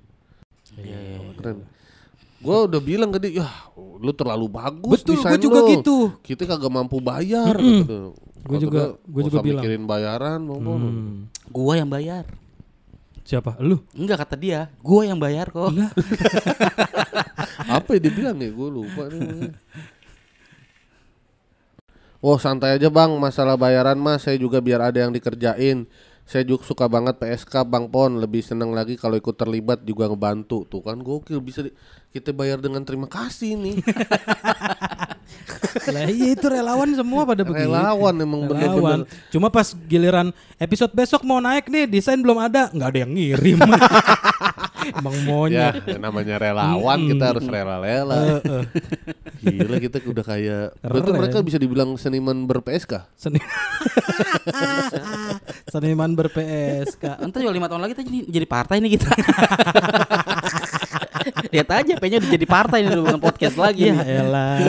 [1.38, 1.58] Keren.
[2.38, 5.70] Gua udah bilang ke dia, "Yah, lu terlalu bagus Betul, desain gua juga lu.
[5.74, 5.98] gitu.
[6.22, 8.14] Kita kagak mampu bayar gitu.
[8.42, 11.16] Gua Kata juga- "Nggak juga bilang." mikirin bayaran, Pon." Hmm.
[11.48, 12.24] Gua yang bayar.
[13.22, 13.60] Siapa?
[13.60, 13.84] Lu?
[13.92, 15.68] Enggak kata dia, gua yang bayar kok.
[17.68, 18.50] Apa yang dibilang ya?
[18.50, 19.52] Gue lupa nih.
[22.18, 25.86] Oh santai aja bang, masalah bayaran mas saya juga biar ada yang dikerjain.
[26.28, 30.68] Saya juga suka banget PSK Bang Pon, lebih seneng lagi kalau ikut terlibat juga ngebantu.
[30.68, 31.72] Tuh kan gokil bisa di-
[32.12, 33.80] kita bayar dengan terima kasih nih.
[35.88, 37.72] lah iya itu relawan semua pada begitu.
[37.72, 39.08] Relawan emang Relawan.
[39.08, 39.32] bener-bener.
[39.32, 43.60] Cuma pas giliran episode besok mau naik nih, desain belum ada, nggak ada yang ngirim.
[44.88, 45.24] Emang Ya
[45.76, 46.00] monyet.
[46.00, 48.40] namanya relawan kita harus rela-rela.
[48.40, 48.64] Heeh.
[49.42, 53.40] Gila kita udah kayak Berarti mereka bisa dibilang seniman ber-PSK Seni
[55.72, 57.22] Seniman ber-PSK.
[57.22, 59.08] Entar juga lima tahun lagi kita jadi, jadi partai nih kita.
[61.54, 63.92] Lihat aja, pengen udah jadi partai nih bukan podcast lagi.
[63.92, 64.60] Ya elah,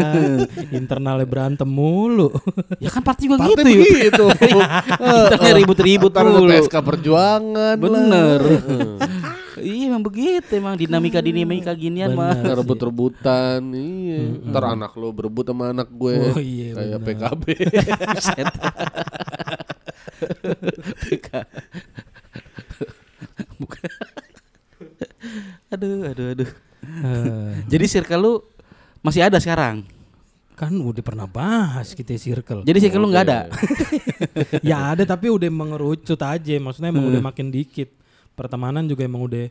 [0.75, 2.35] internalnya berantem mulu.
[2.83, 4.25] Ya kan partai juga Partai gitu begitu
[5.39, 6.51] Kita ribut-ribut Ntar ada mulu.
[6.51, 7.77] PSK perjuangan.
[7.79, 8.41] Bener.
[8.43, 9.18] iya
[9.99, 12.31] emang begitu emang dinamika dinamika ginian mah.
[12.33, 12.55] Bener.
[12.57, 17.19] rebut-rebutan iya ntar anak lo berebut sama anak gue Oh, iya, kayak bener.
[17.19, 17.45] PKB.
[21.03, 21.29] PK.
[23.59, 23.91] Bukan.
[25.69, 26.51] aduh, aduh, aduh.
[26.79, 28.33] Eh, Jadi circle lu
[29.01, 29.83] masih ada sekarang.
[30.55, 32.67] kan udah pernah bahas kita circle.
[32.67, 33.47] Jadi circle lu nggak ada.
[34.69, 37.95] ya ada tapi udah mengerucut aja, maksudnya emang udah makin dikit.
[38.35, 39.47] Pertemanan juga emang udah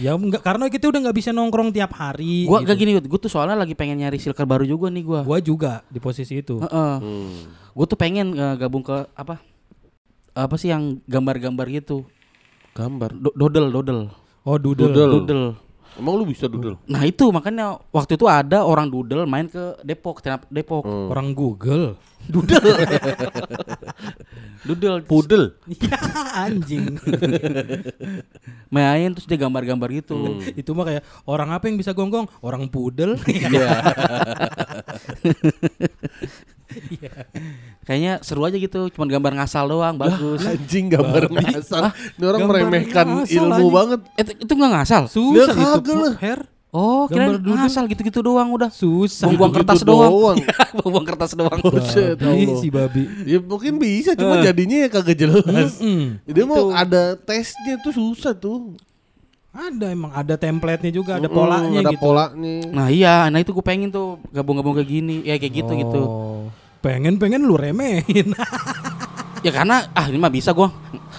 [0.00, 2.48] ya enggak karena kita udah nggak bisa nongkrong tiap hari.
[2.48, 2.72] Gua gitu.
[2.72, 5.20] gak gini, gue tuh soalnya lagi pengen nyari circle baru juga nih gua.
[5.20, 6.56] Gua juga di posisi itu.
[6.64, 6.94] Heeh.
[6.98, 7.36] Hmm.
[7.76, 9.38] Gue tuh pengen eh, gabung ke apa?
[10.32, 12.08] Apa sih yang gambar-gambar gitu?
[12.70, 14.00] gambar Do- dodel, dodel.
[14.46, 14.94] Oh doodle.
[14.94, 15.12] Doodle.
[15.20, 15.42] Dodel.
[16.00, 20.24] Emang lu bisa dudel Nah itu makanya waktu itu ada orang dudel main ke Depok,
[20.48, 20.84] Depok.
[20.84, 21.94] Orang Google.
[22.28, 22.62] Dudel.
[24.68, 25.00] dudel.
[25.08, 25.98] pudel Ya
[26.46, 27.00] anjing.
[28.74, 30.38] Main terus dia gambar-gambar gitu.
[30.52, 32.28] itu mah kayak orang apa yang bisa gonggong?
[32.44, 33.16] Orang pudel.
[33.26, 33.80] iya
[37.82, 40.44] Kayaknya seru aja gitu, cuman gambar ngasal doang, bagus.
[40.44, 43.72] anjing gambar ngasal ini orang Gambar meremehkan ngasal, ilmu anjing.
[43.72, 45.02] banget Eh, itu, itu nggak ngasal?
[45.06, 45.60] Susah Ya, itu.
[45.80, 46.14] kagak lah.
[46.16, 46.40] Her.
[46.70, 48.70] Oh, Gambar kira ngasal gitu-gitu doang udah.
[48.70, 49.26] Susah.
[49.26, 50.12] Buang-buang Gitu-gitu kertas doang.
[50.12, 50.38] doang.
[50.78, 51.58] Buang-buang kertas doang.
[51.58, 52.56] Allah.
[52.56, 53.02] si babi.
[53.26, 56.22] ya mungkin bisa cuma jadinya ya kagak jelas Mm.
[56.24, 58.78] dia mau ada tesnya tuh susah tuh
[59.50, 61.98] Ada emang ada template-nya juga, ada Mm, polanya ada gitu.
[62.00, 66.02] polanya Nah iya, nah itu gue pengen tuh gabung-gabung kayak gini, ya kayak gitu gitu.
[66.02, 66.42] Oh.
[66.80, 68.30] Pengen-pengen lu remehin.
[69.40, 70.68] Ya karena ah ini mah bisa gua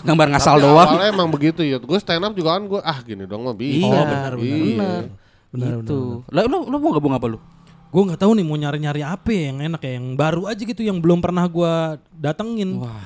[0.05, 0.89] gambar ngasal Tapi doang.
[0.93, 1.81] Awalnya emang begitu ya.
[1.81, 3.81] Gue stand up juga kan gue ah gini dong mah bisa.
[3.81, 4.61] Iya, Oh, benar, benar, Iya.
[4.61, 5.03] benar.
[5.49, 5.99] Benar, gitu.
[6.29, 7.41] Lah lu, lu mau gabung apa lu?
[7.89, 10.85] Gue nggak tahu nih mau nyari-nyari apa ya yang enak ya, yang baru aja gitu
[10.85, 12.77] yang belum pernah gua datengin.
[12.77, 13.01] Wah,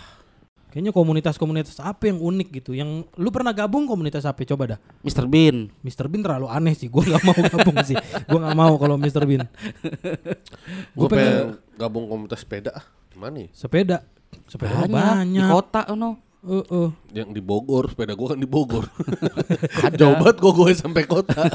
[0.76, 2.76] Kayaknya komunitas-komunitas apa yang unik gitu.
[2.76, 4.44] Yang lu pernah gabung komunitas apa?
[4.44, 4.80] Coba dah.
[5.02, 5.24] Mr.
[5.24, 5.72] Bean.
[5.80, 6.06] Mr.
[6.06, 6.92] Bean terlalu aneh sih.
[6.92, 7.96] Gue nggak mau gabung sih.
[8.28, 9.24] Gue nggak mau kalau Mr.
[9.24, 9.48] Bean.
[9.48, 10.36] Gue
[10.94, 12.76] Gua pengen- pengen gabung komunitas sepeda.
[12.76, 12.84] ah.
[13.08, 13.48] Gimana nih?
[13.50, 14.04] Sepeda.
[14.46, 15.48] Sepeda mah Banyak, di banyak.
[15.50, 16.20] kota no.
[16.44, 16.90] Eh, eh.
[17.16, 18.86] Yang di Bogor, sepeda gue kan di Bogor.
[19.98, 21.48] Jauh banget gue gue sampai kota.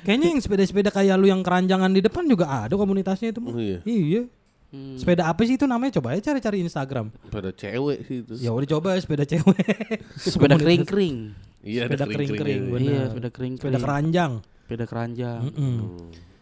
[0.00, 3.38] Kayaknya yang sepeda-sepeda kayak lu yang keranjangan di depan juga ada komunitasnya itu.
[3.38, 3.52] mah.
[3.52, 3.78] Oh iya.
[3.84, 4.22] Iya.
[4.68, 5.96] Sepeda apa sih itu namanya?
[5.96, 7.08] Coba aja cari-cari Instagram.
[7.32, 8.32] Pada cewek sih itu.
[8.36, 9.64] Ya udah coba sepeda cewek.
[10.20, 11.32] Sepeda kering-kering.
[11.64, 12.62] Iya, sepeda kering-kering.
[12.76, 13.72] Iya, sepeda kering-kering.
[13.72, 14.32] Sepeda keranjang.
[14.68, 15.40] Sepeda keranjang.
[15.56, 15.80] Mm.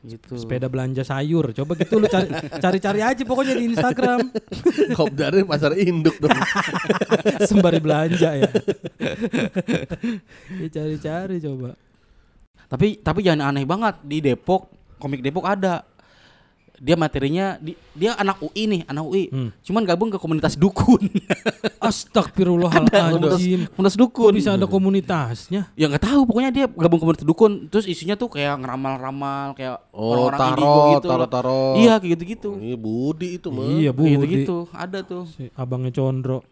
[0.06, 0.34] Gitu.
[0.38, 1.54] Sepeda belanja sayur.
[1.54, 2.26] Coba gitu lu cari
[2.66, 4.18] cari-cari aja pokoknya di Instagram.
[4.98, 6.34] Kopdarnya pasar induk dong.
[7.46, 8.50] Sembari belanja ya.
[10.58, 11.78] ya cari-cari coba.
[12.66, 14.66] Tapi tapi jangan aneh banget di Depok,
[14.98, 15.86] komik Depok ada.
[16.76, 19.24] Dia materinya di- dia anak UI nih, anak UI.
[19.28, 19.50] Hmm.
[19.60, 21.00] Cuman gabung ke komunitas dukun.
[21.06, 23.60] komunitas, Astagfirullahaladzim.
[23.70, 24.32] komunitas Kok dukun.
[24.32, 25.72] bisa ada komunitasnya?
[25.72, 27.66] Ya nggak tahu, pokoknya dia gabung komunitas dukun.
[27.66, 31.08] Terus isinya tuh kayak ngeramal-ramal, kayak Oh, orang-orang indigo tarot, gitu.
[31.08, 31.74] tarot-tarot.
[31.78, 32.50] Iya, kayak gitu-gitu.
[32.58, 33.64] Iya, Budi itu mah.
[33.64, 34.02] Iya bu.
[34.02, 35.24] Kayak gitu-gitu, ada tuh.
[35.28, 36.44] Si abangnya Condro.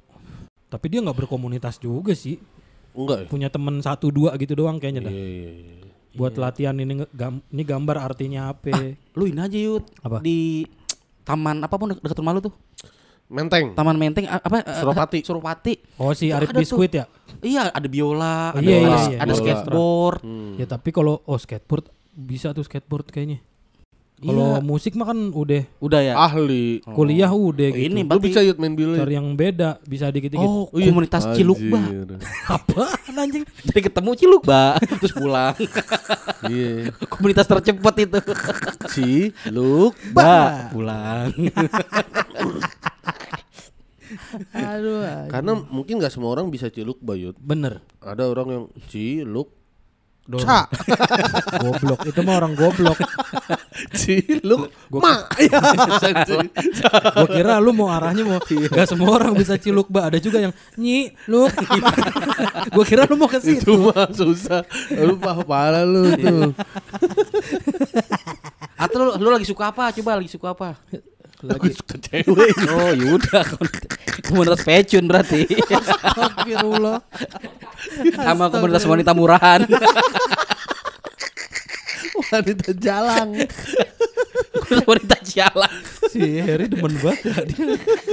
[0.66, 2.40] Tapi dia nggak berkomunitas juga sih.
[2.94, 3.26] Enggak ya?
[3.28, 5.12] Punya temen satu dua gitu doang kayaknya dah.
[5.12, 5.74] Iya, iya, iya.
[6.14, 8.70] Buat latihan ini gam- ini gambar artinya apa?
[9.12, 9.82] Lu ini aja Yud.
[10.00, 10.18] Apa?
[10.18, 10.62] Di
[11.22, 12.54] taman apa pun dekat rumah lu tuh.
[13.24, 13.72] Menteng.
[13.72, 14.60] Taman Menteng apa?
[14.60, 15.18] eh, Suropati.
[15.20, 15.74] Suropati.
[15.96, 16.62] Oh si Tuh Arif ada tuh.
[16.62, 17.04] Biskuit ya?
[17.40, 19.18] Iya, ada biola, ada, Iya, iya, ada- iya.
[19.18, 20.20] ada skateboard.
[20.22, 20.54] Hmm.
[20.54, 23.42] Ya tapi kalau oh skateboard bisa tuh skateboard kayaknya.
[24.24, 24.64] Kalau Iya.
[24.64, 26.14] musik mah kan udah Udah ya.
[26.16, 26.80] Ahli.
[26.86, 27.86] kuliah udah Oh, gitu.
[27.86, 28.96] ini Lu berarti bisa yut main billy.
[28.96, 30.42] Cari yang beda bisa dikit-dikit.
[30.42, 30.88] Oh, Oh iya.
[30.88, 31.78] komunitas Cilukba.
[31.78, 32.08] Anjir.
[32.46, 32.82] Apa
[33.14, 33.44] anjing?
[33.62, 34.62] Jadi ketemu Cilukba,
[34.98, 35.54] terus pulang.
[36.44, 36.88] Iya.
[37.12, 38.18] komunitas tercepat itu.
[38.90, 40.34] Cilukba.
[40.70, 41.30] pulang.
[44.52, 45.00] Aduh.
[45.26, 47.34] Karena mungkin nggak semua orang bisa Cilukba yut.
[47.36, 47.80] bener.
[47.98, 49.48] Ada orang yang Ciluk.
[50.24, 50.40] Dong.
[50.40, 50.64] Ca.
[51.62, 52.00] goblok.
[52.08, 52.96] Itu mah orang goblok.
[54.00, 54.72] Ciluk.
[54.88, 55.14] Gua- Ma.
[55.36, 55.60] Ya.
[57.20, 60.54] Gua kira lu mau arahnya mau Gak semua orang bisa ciluk ba Ada juga yang
[60.80, 61.44] Nyi lu
[62.72, 64.64] Gua kira lu mau ke Itu situ mah susah.
[64.96, 66.56] Lu pah pala lu tuh.
[68.80, 69.92] Atau lu, lu lagi suka apa?
[69.92, 70.80] Coba lagi suka apa?
[71.44, 72.56] Lagi suka cewek.
[72.72, 73.44] Oh, yaudah.
[74.24, 75.44] komunitas pecun berarti.
[75.68, 77.04] Astagfirullah
[78.16, 79.68] Sama komunitas wanita murahan.
[82.32, 83.36] Wanita jalang.
[84.88, 85.72] Wanita jalan.
[86.14, 87.66] Si Harry demen banget ya dia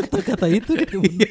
[0.10, 1.22] Kata-kata itu dia demen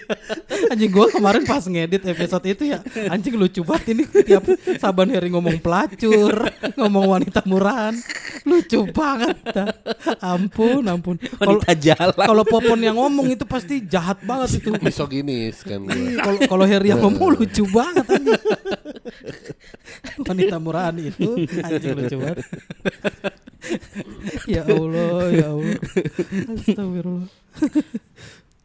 [0.71, 2.79] Anjing gua kemarin pas ngedit episode itu ya
[3.11, 4.47] Anjing lucu banget ini Tiap
[4.79, 6.47] Saban Harry ngomong pelacur
[6.79, 7.99] Ngomong wanita murahan
[8.47, 9.67] Lucu banget dah.
[10.23, 12.27] Ampun ampun Kalau Wanita jalan.
[12.31, 15.91] kalau Popon yang ngomong itu pasti jahat banget itu Misoginis kan gue.
[15.91, 18.41] Iya, Kalau kalau Harry yang ngomong lucu banget anjing.
[20.23, 21.29] Wanita murahan itu
[21.61, 22.39] anjing lucu banget.
[24.49, 25.00] ya Allah,
[25.31, 25.77] ya Allah.
[26.57, 27.29] Astagfirullah.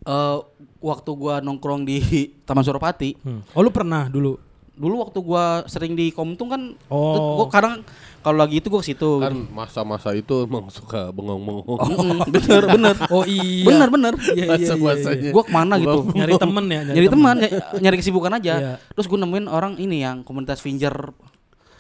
[0.06, 0.38] Eh,
[0.80, 1.98] waktu gua nongkrong di
[2.46, 3.42] Taman Suropati, Hmm.
[3.52, 4.38] Oh lu pernah dulu?
[4.72, 7.40] dulu waktu gua sering di Komtung kan Oh.
[7.40, 7.82] gua kadang
[8.20, 9.18] kalau lagi itu gua ke situ.
[9.18, 11.66] Kan masa-masa itu emang suka bengong-bengong.
[11.66, 12.96] Mm, bener bener.
[13.08, 13.66] Oh iya.
[13.66, 14.14] Bener bener.
[14.30, 15.32] Iya, iya, iya, iya.
[15.34, 16.06] Gua ke mana gitu?
[16.12, 18.54] Nyari temen ya, Nyari teman, ny- nyari kesibukan aja.
[18.54, 18.74] Iya.
[18.94, 21.16] Terus gua nemuin orang ini yang komunitas finger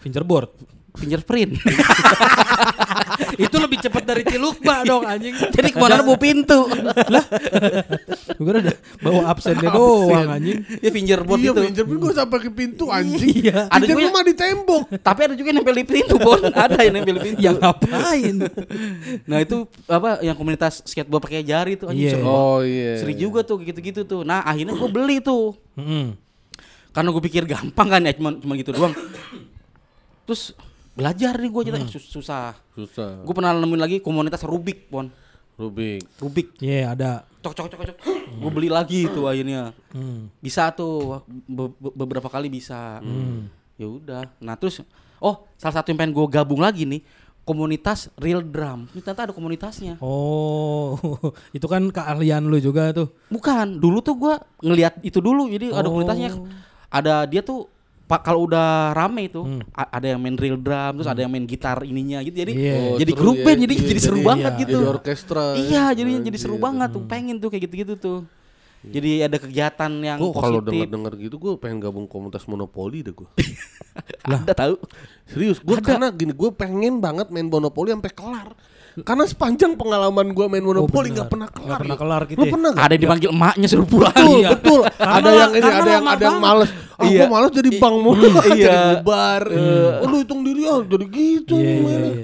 [0.01, 0.49] Fingerboard.
[0.95, 1.59] fingerprint.
[3.35, 5.33] itu lebih cepat dari Cilukba dong anjing.
[5.33, 6.59] Jadi ke mana bawa pintu.
[8.35, 10.59] Gue udah bawa absennya doang anjing.
[10.79, 11.61] ya fingerboard Iya, itu.
[11.63, 13.45] pinjam gue sampai ke pintu anjing.
[13.45, 13.67] Iya.
[13.67, 14.83] Ada juga- rumah di tembok.
[14.97, 16.41] Tapi ada juga yang nempel di pintu, Bon.
[16.43, 17.39] Ada yang nempel di pintu.
[17.39, 18.35] Yang ngapain?
[19.23, 22.13] Nah, itu apa yang komunitas skateboard pakai jari tuh anjing Iya.
[22.15, 22.25] seru.
[22.25, 22.91] Oh iya.
[22.99, 24.21] Seri juga tuh gitu-gitu tuh.
[24.21, 25.55] Nah, akhirnya gue beli tuh.
[25.75, 26.15] Mm-mm.
[26.89, 28.95] Karena gue pikir gampang kan ya, cuma cuma gitu doang.
[30.23, 30.55] Terus
[30.95, 32.55] belajar nih gue jadi sus- susah.
[32.71, 33.21] Susah.
[33.21, 35.11] Gue pernah nemuin lagi komunitas Rubik, Bon.
[35.55, 36.03] Rubik.
[36.17, 36.47] Rubik.
[36.57, 37.11] Iya ada.
[37.39, 37.97] Cok cok cok cok.
[38.33, 39.71] Gue beli lagi tuh akhirnya.
[39.91, 40.27] Hmm.
[40.37, 42.99] Bisa tuh be- be- beberapa kali bisa.
[42.99, 43.47] Hmm.
[43.75, 44.21] Ya udah.
[44.37, 44.83] Nah, terus
[45.17, 46.99] oh, salah satu yang pengen gue gabung lagi nih
[47.41, 48.89] komunitas real drum.
[48.89, 49.95] Ini ternyata ada komunitasnya.
[50.01, 50.97] Oh,
[51.55, 53.13] itu kan keahlian lu juga tuh.
[53.29, 55.45] Bukan, dulu tuh gua ngelihat itu dulu.
[55.47, 55.93] Jadi ada Oh.
[55.93, 56.35] komunitasnya.
[56.89, 57.69] Ada dia tuh
[58.05, 59.65] Pak kalau udah rame itu Hmm.
[59.73, 62.37] a- ada yang main real drum, terus ada yang main gitar ininya gitu.
[62.37, 62.73] Jadi Iya.
[62.77, 63.43] Oh, jadi grup ya.
[63.43, 64.61] band jadi Iya, jadi seru jadi- banget iya.
[64.61, 64.77] gitu.
[64.77, 65.45] Jadi orkestra.
[65.55, 67.03] Iya, jadinya jadi seru banget tuh.
[67.03, 68.19] Pengen tuh kayak gitu-gitu tuh.
[68.85, 73.25] Jadi ada kegiatan yang Gue kalau denger-denger gitu gue pengen gabung komunitas monopoli deh gue.
[74.21, 74.77] Ada tahu.
[75.25, 78.53] Serius, gue karena gini gue pengen banget main monopoli sampai kelar.
[78.97, 81.15] Karena sepanjang pengalaman gue main monopoli benar.
[81.17, 81.65] nggak pernah kelar.
[81.65, 82.51] Nggak pernah kelar gitu Lu ya?
[82.51, 82.79] pernah nggak?
[82.81, 84.15] Ada yang dipanggil emaknya suruh pulang.
[84.15, 84.49] Betul, Iya.
[84.53, 84.79] betul.
[84.95, 86.71] Ada yang ini, ada yang ada yang males.
[86.95, 87.19] Ah, Iya.
[87.19, 88.77] gua males jadi bang mulu, jadi Iya.
[88.95, 89.41] bubar.
[89.99, 91.53] Oh, lu hitung diri ah, jadi gitu.
[91.53, 92.11] Iya, iya, mainnya.
[92.13, 92.23] iya.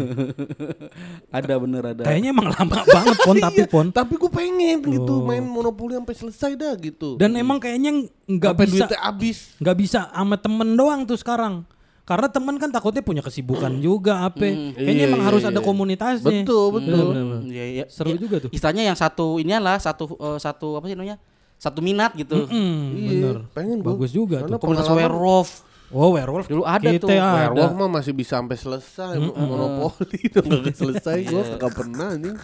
[1.38, 2.04] ada bener ada.
[2.04, 3.86] Kayaknya emang lama banget pon tapi Iya, pon.
[3.92, 5.26] Tapi gue pengen gitu Oh.
[5.26, 7.16] main monopoli sampai selesai dah gitu.
[7.16, 9.38] Dan emang kayaknya nggak bisa duitnya habis.
[9.60, 11.68] nggak bisa sama temen doang tuh sekarang.
[12.12, 14.44] Karena teman kan takutnya punya kesibukan juga apa.
[14.44, 15.50] Kayaknya Iya, emang iya, harus iya.
[15.50, 16.44] ada komunitasnya.
[16.44, 17.06] Betul, betul.
[17.08, 17.40] Bener-bener.
[17.48, 17.86] Iya, iya.
[17.88, 18.20] Seru Iya.
[18.20, 18.50] juga tuh.
[18.52, 21.16] Istilahnya yang satu ini adalah satu eh, satu apa sih namanya?
[21.56, 22.36] Satu minat gitu.
[22.44, 23.36] Hmm, Iya, bener.
[23.52, 23.96] pengen gua.
[23.96, 24.62] Bagus juga Karena tuh.
[24.62, 25.50] Komunitas werewolf.
[25.90, 27.12] Oh, werewolf Dulu ada Kita tuh.
[27.12, 27.32] ada.
[27.48, 32.36] Werewolf mah masih bisa sampai selesai monopoli udah nggak selesai gua kagak pernah nih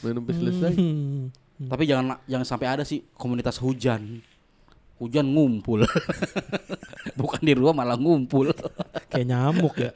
[0.00, 1.28] main sampai selesai Hmm.
[1.60, 4.22] Tapi jangan jangan sampai ada sih komunitas hujan.
[4.98, 5.86] Hujan ngumpul.
[7.18, 8.50] Bukan di rumah malah ngumpul.
[9.10, 9.90] Kayak nyamuk ya.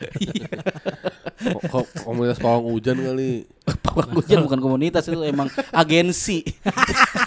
[1.43, 3.45] Ko- ko- komunitas pawang hujan kali
[3.85, 6.47] Pawang hujan bukan komunitas itu emang agensi.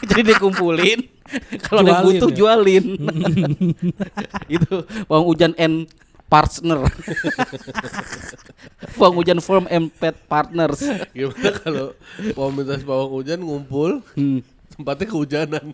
[0.01, 1.03] Jadi dikumpulin.
[1.61, 2.35] Kalau ada butuh ya?
[2.35, 2.85] jualin.
[4.47, 4.73] itu
[5.05, 5.91] pawang hujan and
[6.25, 6.87] partner.
[8.95, 10.79] pawang hujan firm and pet partners.
[11.11, 11.85] gimana kalau
[12.33, 14.39] komunitas pawang hujan ngumpul Hmm.
[14.71, 15.65] tempatnya kehujanan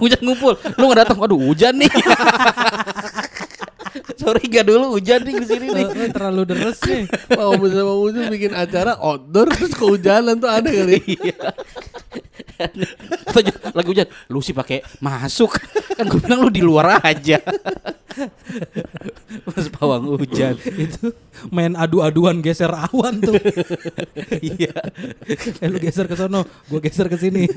[0.00, 0.54] hujan ngumpul.
[0.78, 1.18] Lu nggak datang.
[1.20, 1.92] Waduh hujan nih.
[4.22, 5.84] Sorry gak dulu hujan nih di sini nih.
[5.84, 7.04] Eh, eh, terlalu deres nih.
[7.34, 11.50] komunitas pawang hujan bikin acara outdoor terus kehujanan tuh aneh kali Iya.
[13.76, 15.58] Lagi hujan, lu sih pakai masuk.
[15.98, 17.42] Kan gue bilang lu di luar aja.
[19.48, 20.54] Pas pawang hujan.
[20.60, 21.12] Itu
[21.50, 23.34] main adu-aduan geser awan tuh.
[24.38, 24.76] Iya.
[25.58, 27.48] eh lu geser ke sono, gua geser ke sini.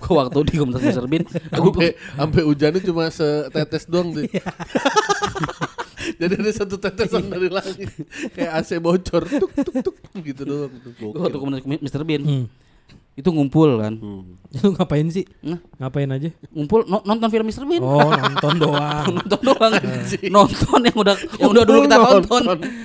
[0.04, 1.06] Gue waktu di komunitas Mr.
[1.06, 4.28] Bean, sampai sampai hujannya cuma setetes doang sih
[6.20, 7.92] jadi ada satu tetesan dari langit
[8.32, 12.02] kayak AC bocor tuk tuk tuk gitu doang gue waktu komunitas Mr.
[12.02, 12.46] Bean, Hmm.
[13.20, 13.94] Itu ngumpul kan.
[13.94, 14.40] Hmm.
[14.50, 15.22] Lu ngapain sih?
[15.40, 16.32] Nah, Ngapain aja?
[16.50, 17.62] ngumpul no- nonton film Mr.
[17.62, 17.78] Bean.
[17.78, 19.06] Oh, nonton doang.
[19.16, 19.72] nonton doang
[20.26, 22.42] nonton yang udah yang udah dulu kita tonton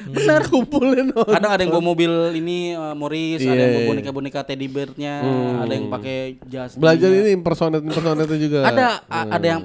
[0.08, 1.32] benar kumpulin nonton.
[1.32, 3.90] kadang ada yang bawa mobil ini uh, Morris ada Iya, yang bawa iya.
[3.90, 5.64] boneka-boneka teddy bear-nya Hmm.
[5.64, 9.62] ada yang pakai jas belajar ini impersonate impersonate juga ada a- ada yang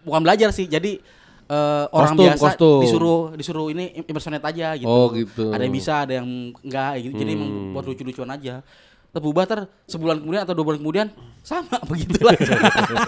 [0.00, 0.98] bukan belajar sih jadi
[1.44, 2.80] eh, orang Kostum, biasa kostum.
[2.80, 4.88] disuruh disuruh ini impersonate aja gitu.
[4.88, 5.50] Oh, gitu.
[5.50, 7.72] ada yang bisa ada yang enggak gitu jadi emang Hmm.
[7.72, 8.64] buat lucu-lucuan aja
[9.12, 11.08] terubah ter sebulan kemudian atau dua bulan kemudian
[11.44, 12.48] sama begitu lagi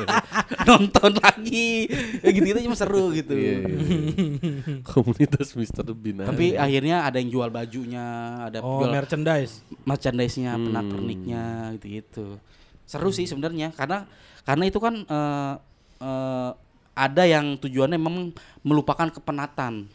[0.68, 1.88] nonton lagi
[2.20, 4.84] ya gitu gitu cuma seru gitu Iya, iya, iya.
[4.92, 5.88] komunitas Mr.
[5.90, 8.04] Bean tapi akhirnya ada yang jual bajunya
[8.44, 9.64] ada Oh, jual merchandise.
[9.82, 10.64] merchandise-nya, Hmm.
[10.66, 11.42] pernak-perniknya
[11.74, 12.36] gitu-gitu.
[12.84, 14.04] Seru sih sebenarnya karena
[14.44, 15.54] karena itu kan eh,
[15.98, 16.50] eh,
[16.94, 18.30] ada yang tujuannya memang
[18.60, 19.88] melupakan kepenatan.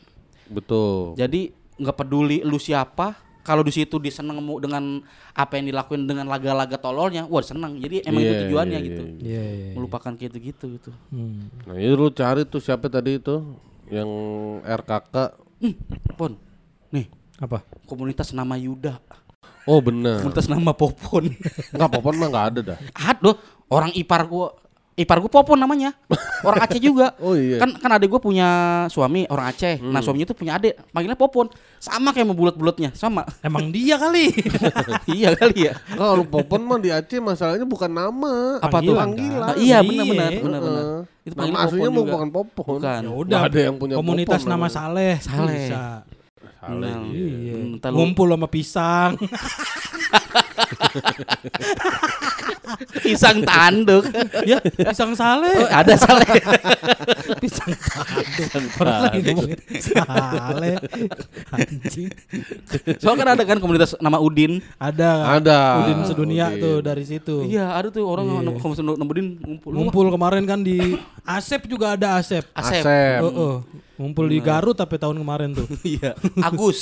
[0.48, 5.68] betul Jadi nggak peduli lu siapa, kalau di situ dia seneng mu- dengan apa yang
[5.68, 7.78] dilakuin dengan laga-laga tololnya, wah seneng.
[7.78, 9.02] Jadi emang itu Iya, tujuannya iya, gitu.
[9.02, 9.66] iya, Iya, iya.
[9.66, 9.74] iya.
[9.74, 10.92] Melupakan kayak gitu-gitu gitu.
[11.10, 11.48] Hmm.
[11.64, 13.36] nah itu lu cari tuh siapa tadi itu
[13.88, 14.10] yang
[14.62, 15.16] RKK
[15.60, 15.76] Hmm,
[16.14, 16.40] Pon.
[16.90, 17.68] Nih, Apa?
[17.84, 18.96] komunitas nama Yuda.
[19.66, 21.30] oh bener Komunitas nama Popon.
[21.70, 22.78] nggak popon mah nggak ada dah
[23.08, 23.36] Aduh,
[23.68, 24.56] orang ipar gua
[25.00, 25.96] ipar gua Popon namanya.
[26.48, 27.16] Orang Aceh juga.
[27.18, 27.56] Oh iya.
[27.58, 28.48] Kan kan adik gua punya
[28.88, 29.80] suami orang Aceh.
[29.80, 31.48] Nah, suaminya tuh punya adik, panggilnya Popon.
[31.80, 33.24] Sama kayak mau bulat-bulatnya, sama.
[33.40, 34.36] Emang dia kali.
[35.16, 35.80] iya kali ya.
[35.90, 38.60] Kalau popon mah di Aceh masalahnya bukan nama.
[38.60, 39.00] Apa tuh?
[39.00, 39.64] Panggilan, Ah, kan?
[39.64, 39.88] iya, Iya.
[39.88, 40.84] benar-benar, benar-benar.
[40.84, 41.00] Heeh.
[41.24, 42.12] Itu aslinya Popon mau juga.
[42.12, 42.78] bukan popon.
[42.84, 43.02] Bukan.
[43.02, 43.40] Ya udah.
[43.48, 44.76] Ada yang punya Komunitas popon nama namanya.
[44.76, 45.16] Saleh.
[45.24, 45.68] Saleh.
[46.60, 46.92] Saleh.
[46.92, 47.56] Nah, Iya.
[47.56, 49.16] hmm, ntar lu- Ngumpul sama pisang.
[53.00, 54.04] pisang tanduk.
[54.44, 55.56] ya, pisang Saleh.
[55.56, 56.28] Oh, ada Saleh.
[57.44, 58.76] pisang tanduk.
[58.76, 60.76] Orang lagi ngomongin Saleh.
[61.50, 62.10] Anjing.
[63.00, 64.60] Soalnya kan ada kan komunitas nama Udin.
[64.78, 65.40] Ada.
[65.40, 65.60] Ada.
[65.82, 66.60] Udin sedunia Udin.
[66.60, 67.48] tuh dari situ.
[67.48, 68.36] Iya, ada tuh orang Iya.
[68.46, 69.70] yang komunitas nama Udin ngumpul.
[69.72, 72.44] Ngumpul kemarin kan di Asep juga ada Asep.
[72.52, 72.84] Asep.
[72.84, 73.20] Asep.
[73.24, 73.56] Oh, oh.
[74.00, 75.68] Ngumpul di Garut tapi tahun kemarin tuh.
[75.84, 76.16] Iya,
[76.52, 76.80] Agus.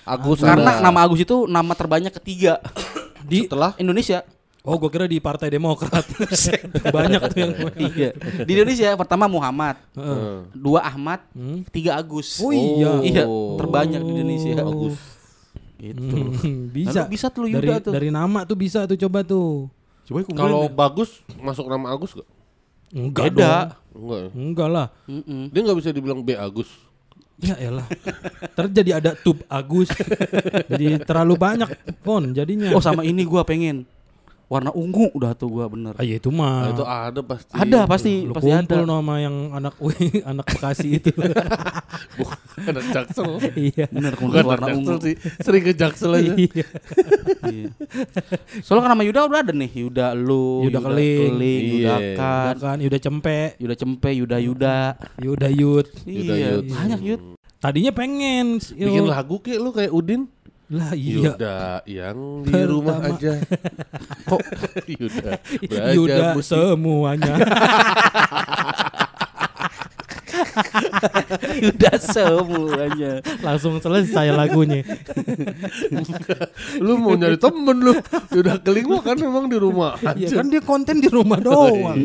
[0.00, 0.82] Agus Karena ada.
[0.82, 2.58] nama Agus itu nama terbanyak ketiga
[3.22, 4.24] Di setelah Indonesia.
[4.60, 6.04] Oh, gue kira di Partai Demokrat.
[6.96, 8.12] Banyak tuh yang iya.
[8.44, 10.52] Di Indonesia pertama Muhammad, Heeh.
[10.52, 11.64] dua Ahmad, Hmm.
[11.66, 12.36] tiga Agus.
[12.38, 13.00] Oh iya.
[13.00, 13.24] Iya,
[13.56, 14.60] terbanyak di Indonesia.
[14.60, 14.92] Oh.
[15.80, 16.00] Gitu.
[16.04, 17.00] Hmm, bisa.
[17.02, 17.92] Lalu bisa tuh lu dari, Yuda tuh.
[17.94, 19.72] dari nama tuh bisa tuh coba tuh.
[20.04, 22.28] Coba kalau bagus masuk nama Agus gak?
[22.90, 23.40] Enggak Beda.
[23.40, 23.56] dong.
[23.96, 24.20] Enggak.
[24.20, 24.28] ya?
[24.34, 24.86] Enggak lah.
[25.06, 25.42] Mm-mm.
[25.48, 26.68] Dia nggak bisa dibilang B Agus.
[27.40, 27.88] Ya elah.
[28.54, 29.90] Terjadi ada tub Agus.
[30.70, 31.68] Jadi terlalu banyak
[32.04, 32.70] pon jadinya.
[32.76, 33.88] Oh sama ini gua pengen
[34.50, 35.94] warna ungu udah tuh gua bener.
[35.94, 36.74] Ah, ya itu Nah, mah.
[36.74, 37.52] itu ada pasti.
[37.54, 38.58] Ada pasti Lu pasti ada.
[38.60, 39.74] kumpul nama yang anak
[40.30, 41.14] anak Bekasi itu.
[42.18, 42.36] Bukan
[42.66, 43.30] anak Jaksel.
[43.54, 43.86] iya.
[43.88, 44.94] Bener anak warna Jaksel ungu.
[45.00, 45.14] sih.
[45.38, 46.32] Sering ke Jaksel aja.
[46.34, 46.66] Iya.
[47.40, 47.72] Iya.
[48.60, 51.32] Soalnya kan nama Yuda udah ada nih, Yuda lu, Yuda Keling.
[51.34, 51.94] Yuda Iya.
[52.14, 54.78] Kan, Udah kan, Yuda Cempe, Yuda Cempe, Yuda Yuda.
[55.18, 55.86] Yuda Yud.
[56.04, 56.64] Yuda Iya, Yud.
[56.68, 57.20] banyak Yud.
[57.58, 58.56] Tadinya pengen.
[58.60, 60.28] Bikin lagu kayak lu kayak Udin.
[60.70, 61.34] Lah iya.
[61.34, 63.18] Yuda yang di rumah Pertama.
[63.18, 63.32] aja.
[64.22, 64.42] Kok
[64.94, 65.30] Yuda
[65.66, 66.54] belajar Yuda musik.
[66.54, 67.34] semuanya.
[71.70, 73.12] Udah semuanya.
[73.40, 74.82] Langsung selesai lagunya.
[76.78, 77.94] lu mau nyari temen lu.
[78.30, 80.40] Udah keling mah kan memang di rumah Ya aja.
[80.40, 81.98] kan dia konten di rumah doang.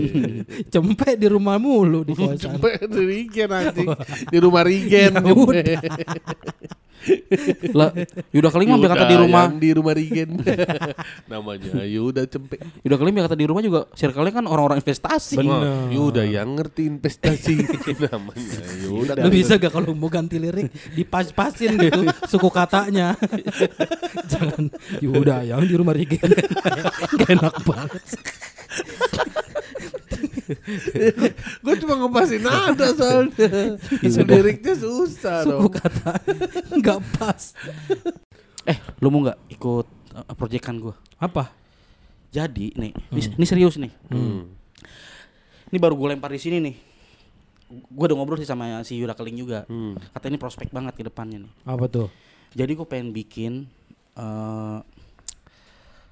[0.67, 2.57] Cempe di rumah mulu di kosan.
[2.57, 3.87] Sampai di Rigen anjing.
[4.27, 5.13] Di rumah Rigen.
[5.15, 5.79] Ya udah.
[7.79, 7.89] Lah,
[8.33, 9.43] Yuda Keling mah biar kata di rumah.
[9.45, 10.29] yang di rumah Rigen.
[11.31, 12.57] Namanya Yuda Cempe.
[12.81, 15.35] Yuda Keling biar kata di rumah juga circle-nya kan orang-orang investasi.
[15.37, 15.53] Bener.
[15.53, 17.55] Wah, Yuda yang ngerti investasi.
[18.09, 19.11] Namanya Yuda.
[19.21, 23.13] Lu bisa gak kalau mau ganti lirik dipas-pasin gitu suku katanya.
[24.31, 24.69] Jangan
[25.01, 26.29] Yuda yang di rumah Rigen.
[27.21, 28.05] Gak enak banget.
[31.61, 33.77] Gue cuma ngepasin nada soalnya.
[34.01, 35.73] Liriknya susah Suku dong.
[35.73, 36.11] kata
[36.81, 37.53] nggak pas.
[38.65, 39.85] Eh, lu mau nggak ikut
[40.17, 40.97] uh, proyekan gua?
[41.21, 41.53] Apa?
[42.33, 43.93] Jadi nih, ini, ini serius nih.
[44.11, 44.49] Hmm.
[45.71, 46.75] Ini baru gue lempar di sini nih.
[47.69, 49.63] Gue udah ngobrol sih sama si Yuda Keling juga.
[49.69, 49.95] Hmm.
[50.11, 51.51] Kata ini prospek banget ke depannya nih.
[51.63, 52.09] Apa tuh?
[52.57, 53.69] Jadi gue pengen bikin
[54.15, 54.79] eh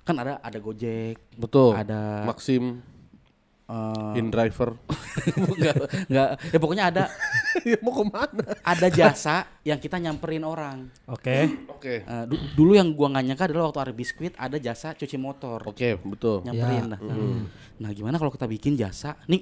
[0.04, 1.80] kan ada ada Gojek, Betul.
[1.80, 2.84] ada Maxim
[3.74, 4.78] eh, in driver.
[5.58, 7.04] enggak, enggak, ya pokoknya ada
[7.70, 8.44] ya mau ke mana?
[8.62, 10.90] ada jasa yang kita nyamperin orang.
[11.06, 11.66] Oke.
[11.68, 12.02] Oke.
[12.02, 15.66] Eh, du- dulu yang gua nggak nyangka adalah waktu ada biskuit ada jasa cuci motor.
[15.66, 16.42] Oke, betul.
[16.44, 16.92] Nyamperin Ya.
[16.94, 17.00] dah.
[17.74, 19.18] Nah, gimana kalau kita bikin jasa?
[19.26, 19.42] Nih,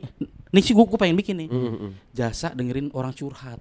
[0.50, 1.50] nih sih gua, gua pengen bikin nih.
[1.50, 1.92] Mm-mm.
[2.12, 3.60] Jasa dengerin orang curhat.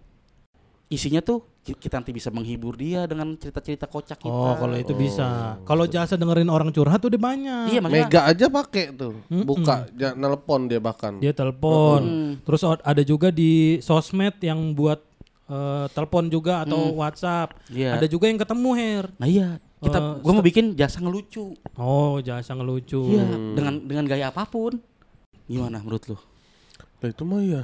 [0.91, 4.27] Isinya tuh ki- kita nanti bisa menghibur dia dengan cerita-cerita kocak kita.
[4.27, 5.55] Oh, kalau itu bisa.
[5.63, 7.65] Kalau jasa dengerin orang curhat tuh udah banyak.
[7.71, 9.15] Iya, maksudnya Mega aja pakai tuh.
[9.31, 11.23] Buka, ja, nelpon dia bahkan.
[11.23, 12.03] Dia telepon.
[12.03, 12.31] Mm.
[12.43, 14.99] Terus ada juga di sosmed yang buat
[15.47, 17.55] eh, telepon juga atau WhatsApp.
[17.71, 17.95] Iya.
[17.95, 19.05] Ada juga yang ketemu Her.
[19.15, 21.55] Nah iya, kita Eh, gua mau bikin jasa ngelucu.
[21.75, 23.15] Oh, jasa ngelucu.
[23.15, 24.75] Iya, dengan dengan gaya apa pun.
[25.47, 26.19] Gimana menurut lu?
[27.01, 27.63] Lah itu mah ya.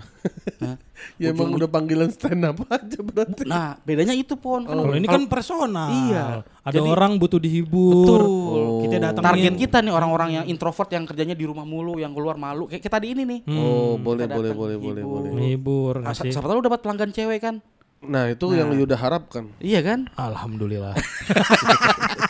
[0.58, 0.76] Hah?
[1.20, 3.44] ya emang udah panggilan stand up aja berarti.
[3.44, 4.64] Nah, bedanya itu pon.
[4.64, 5.92] Kan Kalau ini kan personal.
[6.08, 6.24] Iya.
[6.62, 8.16] Ada Jadi- orang butuh dihibur.
[8.16, 8.64] Betul.
[8.82, 9.22] Kita datangin.
[9.22, 12.64] target kita nih orang-orang yang introvert yang kerjanya di rumah mulu, yang keluar malu.
[12.64, 13.40] Kayak kita di ini nih.
[13.46, 15.12] Oh, boleh Kita boleh datang, boleh boleh hibur.
[15.12, 15.30] boleh.
[15.30, 16.32] Menghibur, Ah, sa- ngasih.
[16.32, 17.56] siapa tahu lu dapat pelanggan cewek kan?
[17.96, 19.52] Nah, itu yang Yuda harapkan.
[19.58, 20.08] Iya kan?
[20.14, 20.96] Alhamdulillah.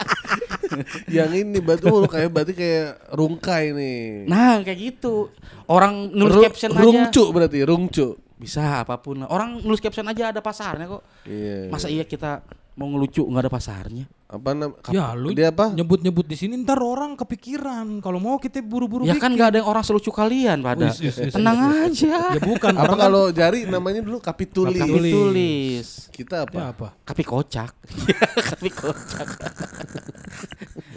[1.10, 4.00] yang ini berarti oh, kayak berarti kayak rungkai nih.
[4.28, 5.30] Nah, kayak gitu.
[5.66, 6.82] Orang nulis Ru- caption aja.
[6.82, 8.06] rungcu berarti, rungcu.
[8.36, 9.24] Bisa apa pun.
[9.26, 11.02] Orang nulis caption aja ada pasarnya kok.
[11.24, 11.72] Iya.
[11.72, 12.44] Masa iya kita
[12.76, 14.06] mau ngelucu nggak ada pasarnya?
[14.26, 15.70] apa nam ya lu dia apa?
[15.70, 18.02] nyebut-nyebut di sini ntar orang kepikiran.
[18.02, 19.32] Kalau mau kita buru-buru Ya kan bikin.
[19.32, 20.82] nggak ada yang orang selucu kalian pada.
[20.84, 22.34] Wis, wis, wis, Tenang aja.
[22.34, 24.76] Ya bukan apa orang kalau jari namanya dulu kapituli.
[24.76, 25.86] Kapi- Kapi tulis.
[26.10, 26.90] Kita kan- ya apa?
[26.90, 27.06] apa?
[27.06, 27.70] Kapi kocak.
[28.50, 29.28] Kapi kocak.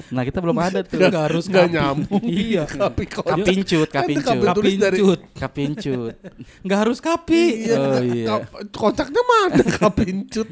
[0.10, 0.98] nah, kita belum ada tuh.
[0.98, 1.76] Enggak harus Nggak kapi.
[1.76, 2.24] nyambung.
[2.26, 2.64] iya.
[2.66, 3.36] Kapi kocak.
[3.38, 4.38] Kapincut, Kan kapincut.
[4.42, 5.20] Kapincut.
[5.38, 6.14] Kapincut.
[6.66, 7.44] Enggak harus kapi.
[7.62, 8.26] Iya, Oh, iya.
[8.28, 10.50] kap- kocaknya mana kapincut?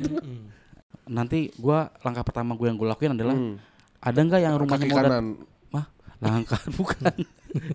[1.07, 3.55] Nanti gua langkah pertama gue yang gue lakuin adalah Hmm.
[3.97, 5.25] ada nggak yang rumahnya Kaki mau kanan.
[5.69, 5.85] Mah,
[6.19, 7.11] langkah bukan.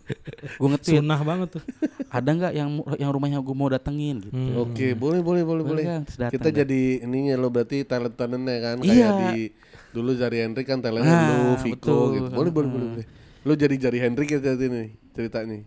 [0.61, 1.01] gue nge-tweet.
[1.01, 1.63] Sunnah banget tuh.
[2.09, 4.31] Ada nggak yang yang rumahnya gue mau datengin gitu.
[4.31, 4.63] Hmm.
[4.63, 5.85] Oke, boleh boleh boleh Boleh boleh.
[6.07, 6.63] kan, Kita dah.
[6.63, 8.93] jadi ininya lo berarti talent talentnya kan Iya.
[9.09, 9.41] kayak di
[9.91, 12.05] dulu Jari Hendrik kan talentnya Nah, lu, Viko betul.
[12.15, 12.29] gitu.
[12.31, 13.07] Boleh boleh boleh boleh.
[13.43, 15.59] Lo jadi Jari Hendrik ya jadi nih ceritanya.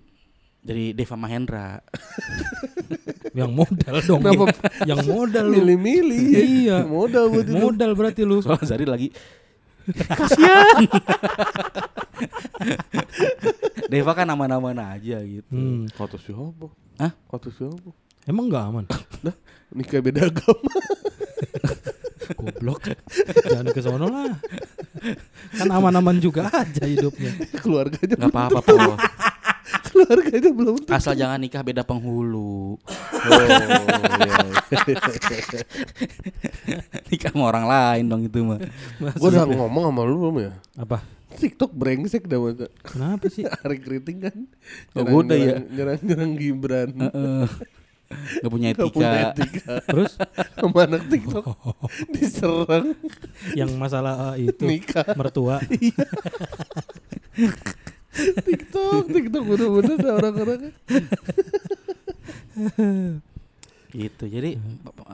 [0.62, 1.78] Dari Deva Mahendra.
[3.36, 4.22] Yang modal dong.
[4.24, 4.46] Kenapa?
[4.88, 5.56] yang modal lu.
[5.60, 6.24] Milih-milih.
[6.32, 6.78] Iya.
[6.88, 7.60] Modal buat itu.
[7.60, 8.40] Modal berarti lu.
[8.40, 9.12] Soalnya Zari lagi
[9.94, 10.82] kasihan.
[13.92, 15.52] Deva kan aman-aman aja gitu.
[15.54, 15.86] Hmm.
[15.94, 16.68] Kata siapa?
[16.98, 17.12] Hah?
[17.30, 17.90] Kata siapa?
[18.26, 18.86] Emang enggak aman?
[19.22, 19.36] Dah,
[19.70, 20.74] nikah beda agama.
[22.42, 22.90] Goblok.
[23.46, 24.34] Jangan ke sono lah.
[25.54, 27.38] Kan aman-aman juga aja hidupnya.
[27.62, 28.98] Keluarganya Nggak apa-apa.
[29.90, 30.94] keluarganya belum tentu.
[30.94, 32.78] Asal jangan nikah beda penghulu.
[32.78, 34.38] Oh, iya.
[37.10, 38.62] nikah sama orang lain dong itu mah.
[39.18, 40.52] Gue udah ngomong sama lu belum ya?
[40.78, 41.02] Apa?
[41.36, 42.68] TikTok brengsek dah masa.
[42.82, 43.44] Kenapa sih?
[43.68, 44.38] Ari keriting kan.
[44.96, 45.56] Oh, gua udah ya.
[45.60, 46.90] Nyerang-nyerang Gibran.
[46.96, 47.46] Heeh.
[48.16, 49.34] Gak punya Gak punya etika.
[49.34, 49.74] etika.
[49.90, 50.14] Terus
[50.56, 51.46] Sama anak TikTok
[52.14, 52.94] diserang
[53.58, 55.18] yang masalah eh, itu nikah.
[55.18, 55.58] mertua.
[59.04, 60.60] TikTok, TikTok bener-bener ada orang-orang.
[63.96, 64.24] Gitu.
[64.28, 64.50] Jadi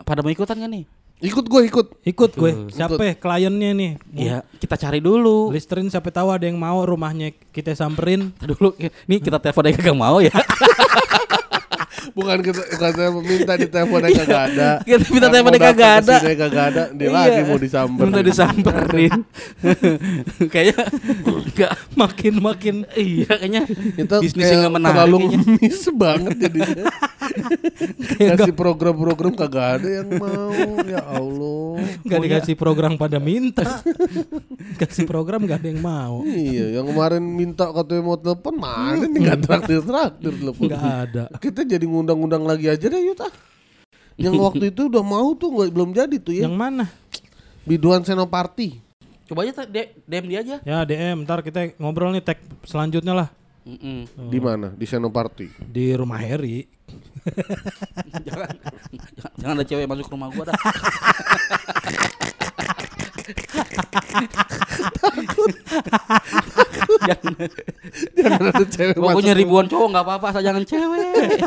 [0.05, 0.83] pada mau ikutan gak nih?
[1.21, 1.87] Ikut gue ikut.
[2.01, 2.51] Ikut gue.
[2.73, 3.91] Siapa kliennya nih?
[4.09, 5.53] Iya, kita cari dulu.
[5.53, 8.33] Listerin siapa tahu ada yang mau rumahnya kita samperin.
[8.41, 10.33] Dulu, nih kita telepon aja gak mau ya.
[12.11, 14.69] Bukan kita kata minta di teleponnya kagak ada.
[14.87, 16.15] Kita minta Yang teleponnya kagak ada.
[16.15, 16.83] ke sini kagak ada.
[16.91, 17.13] Dia Iya.
[17.13, 18.03] lagi mau disamper.
[18.03, 19.13] Minta disamperin.
[20.53, 20.83] Kayaknya
[21.21, 23.63] enggak Makin-makin iya kayaknya
[23.99, 26.85] Itu bisnisnya kayak nggak menarik terlalu ngemis banget jadinya.
[28.35, 30.51] Kasih program-program kagak ada yang mau.
[30.83, 31.79] Ya Allah.
[32.03, 33.79] Gak dikasih program pada minta.
[34.75, 36.23] Kasih program gak ada yang mau.
[36.23, 40.63] Iya, yang kemarin minta katanya mau telepon mana nih nggak traktir-traktir telepon.
[40.67, 41.23] Gak ada.
[41.37, 43.33] Kita jadi ngundang-undang lagi aja deh Yut ah.
[44.15, 46.47] Yang waktu itu udah mau tuh nggak belum jadi tuh ya.
[46.47, 46.85] Yang mana?
[47.67, 48.79] Biduan Senoparty.
[49.27, 50.55] Coba aja DM dia aja.
[50.63, 53.29] Ya DM, ntar kita ngobrol nih tag selanjutnya lah.
[53.61, 54.09] Mm-mm.
[54.27, 54.73] Di mana?
[54.73, 55.47] Di Senoparty.
[55.61, 56.65] Di rumah Heri.
[58.25, 58.49] jangan,
[59.15, 60.57] jangan jangan ada cewek masuk rumah gua dah.
[67.01, 67.33] jangan,
[68.13, 69.41] Jangan ada cewek pokoknya masuk.
[69.41, 71.39] ribuan cowok nggak apa-apa, asal jangan cewek.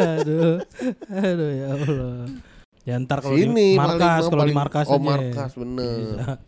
[0.00, 0.58] aduh,
[1.08, 2.16] aduh ya Allah.
[2.86, 5.06] Ya ntar kalau Sini di markas, kalau di markas Oh aja.
[5.08, 6.38] markas bener.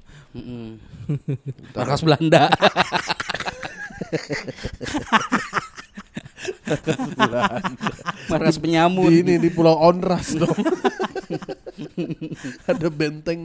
[1.74, 2.44] Markas Belanda.
[8.30, 9.08] Meras penyamun.
[9.08, 10.52] Di ini di Pulau Onras dong.
[12.70, 13.40] Ada benteng.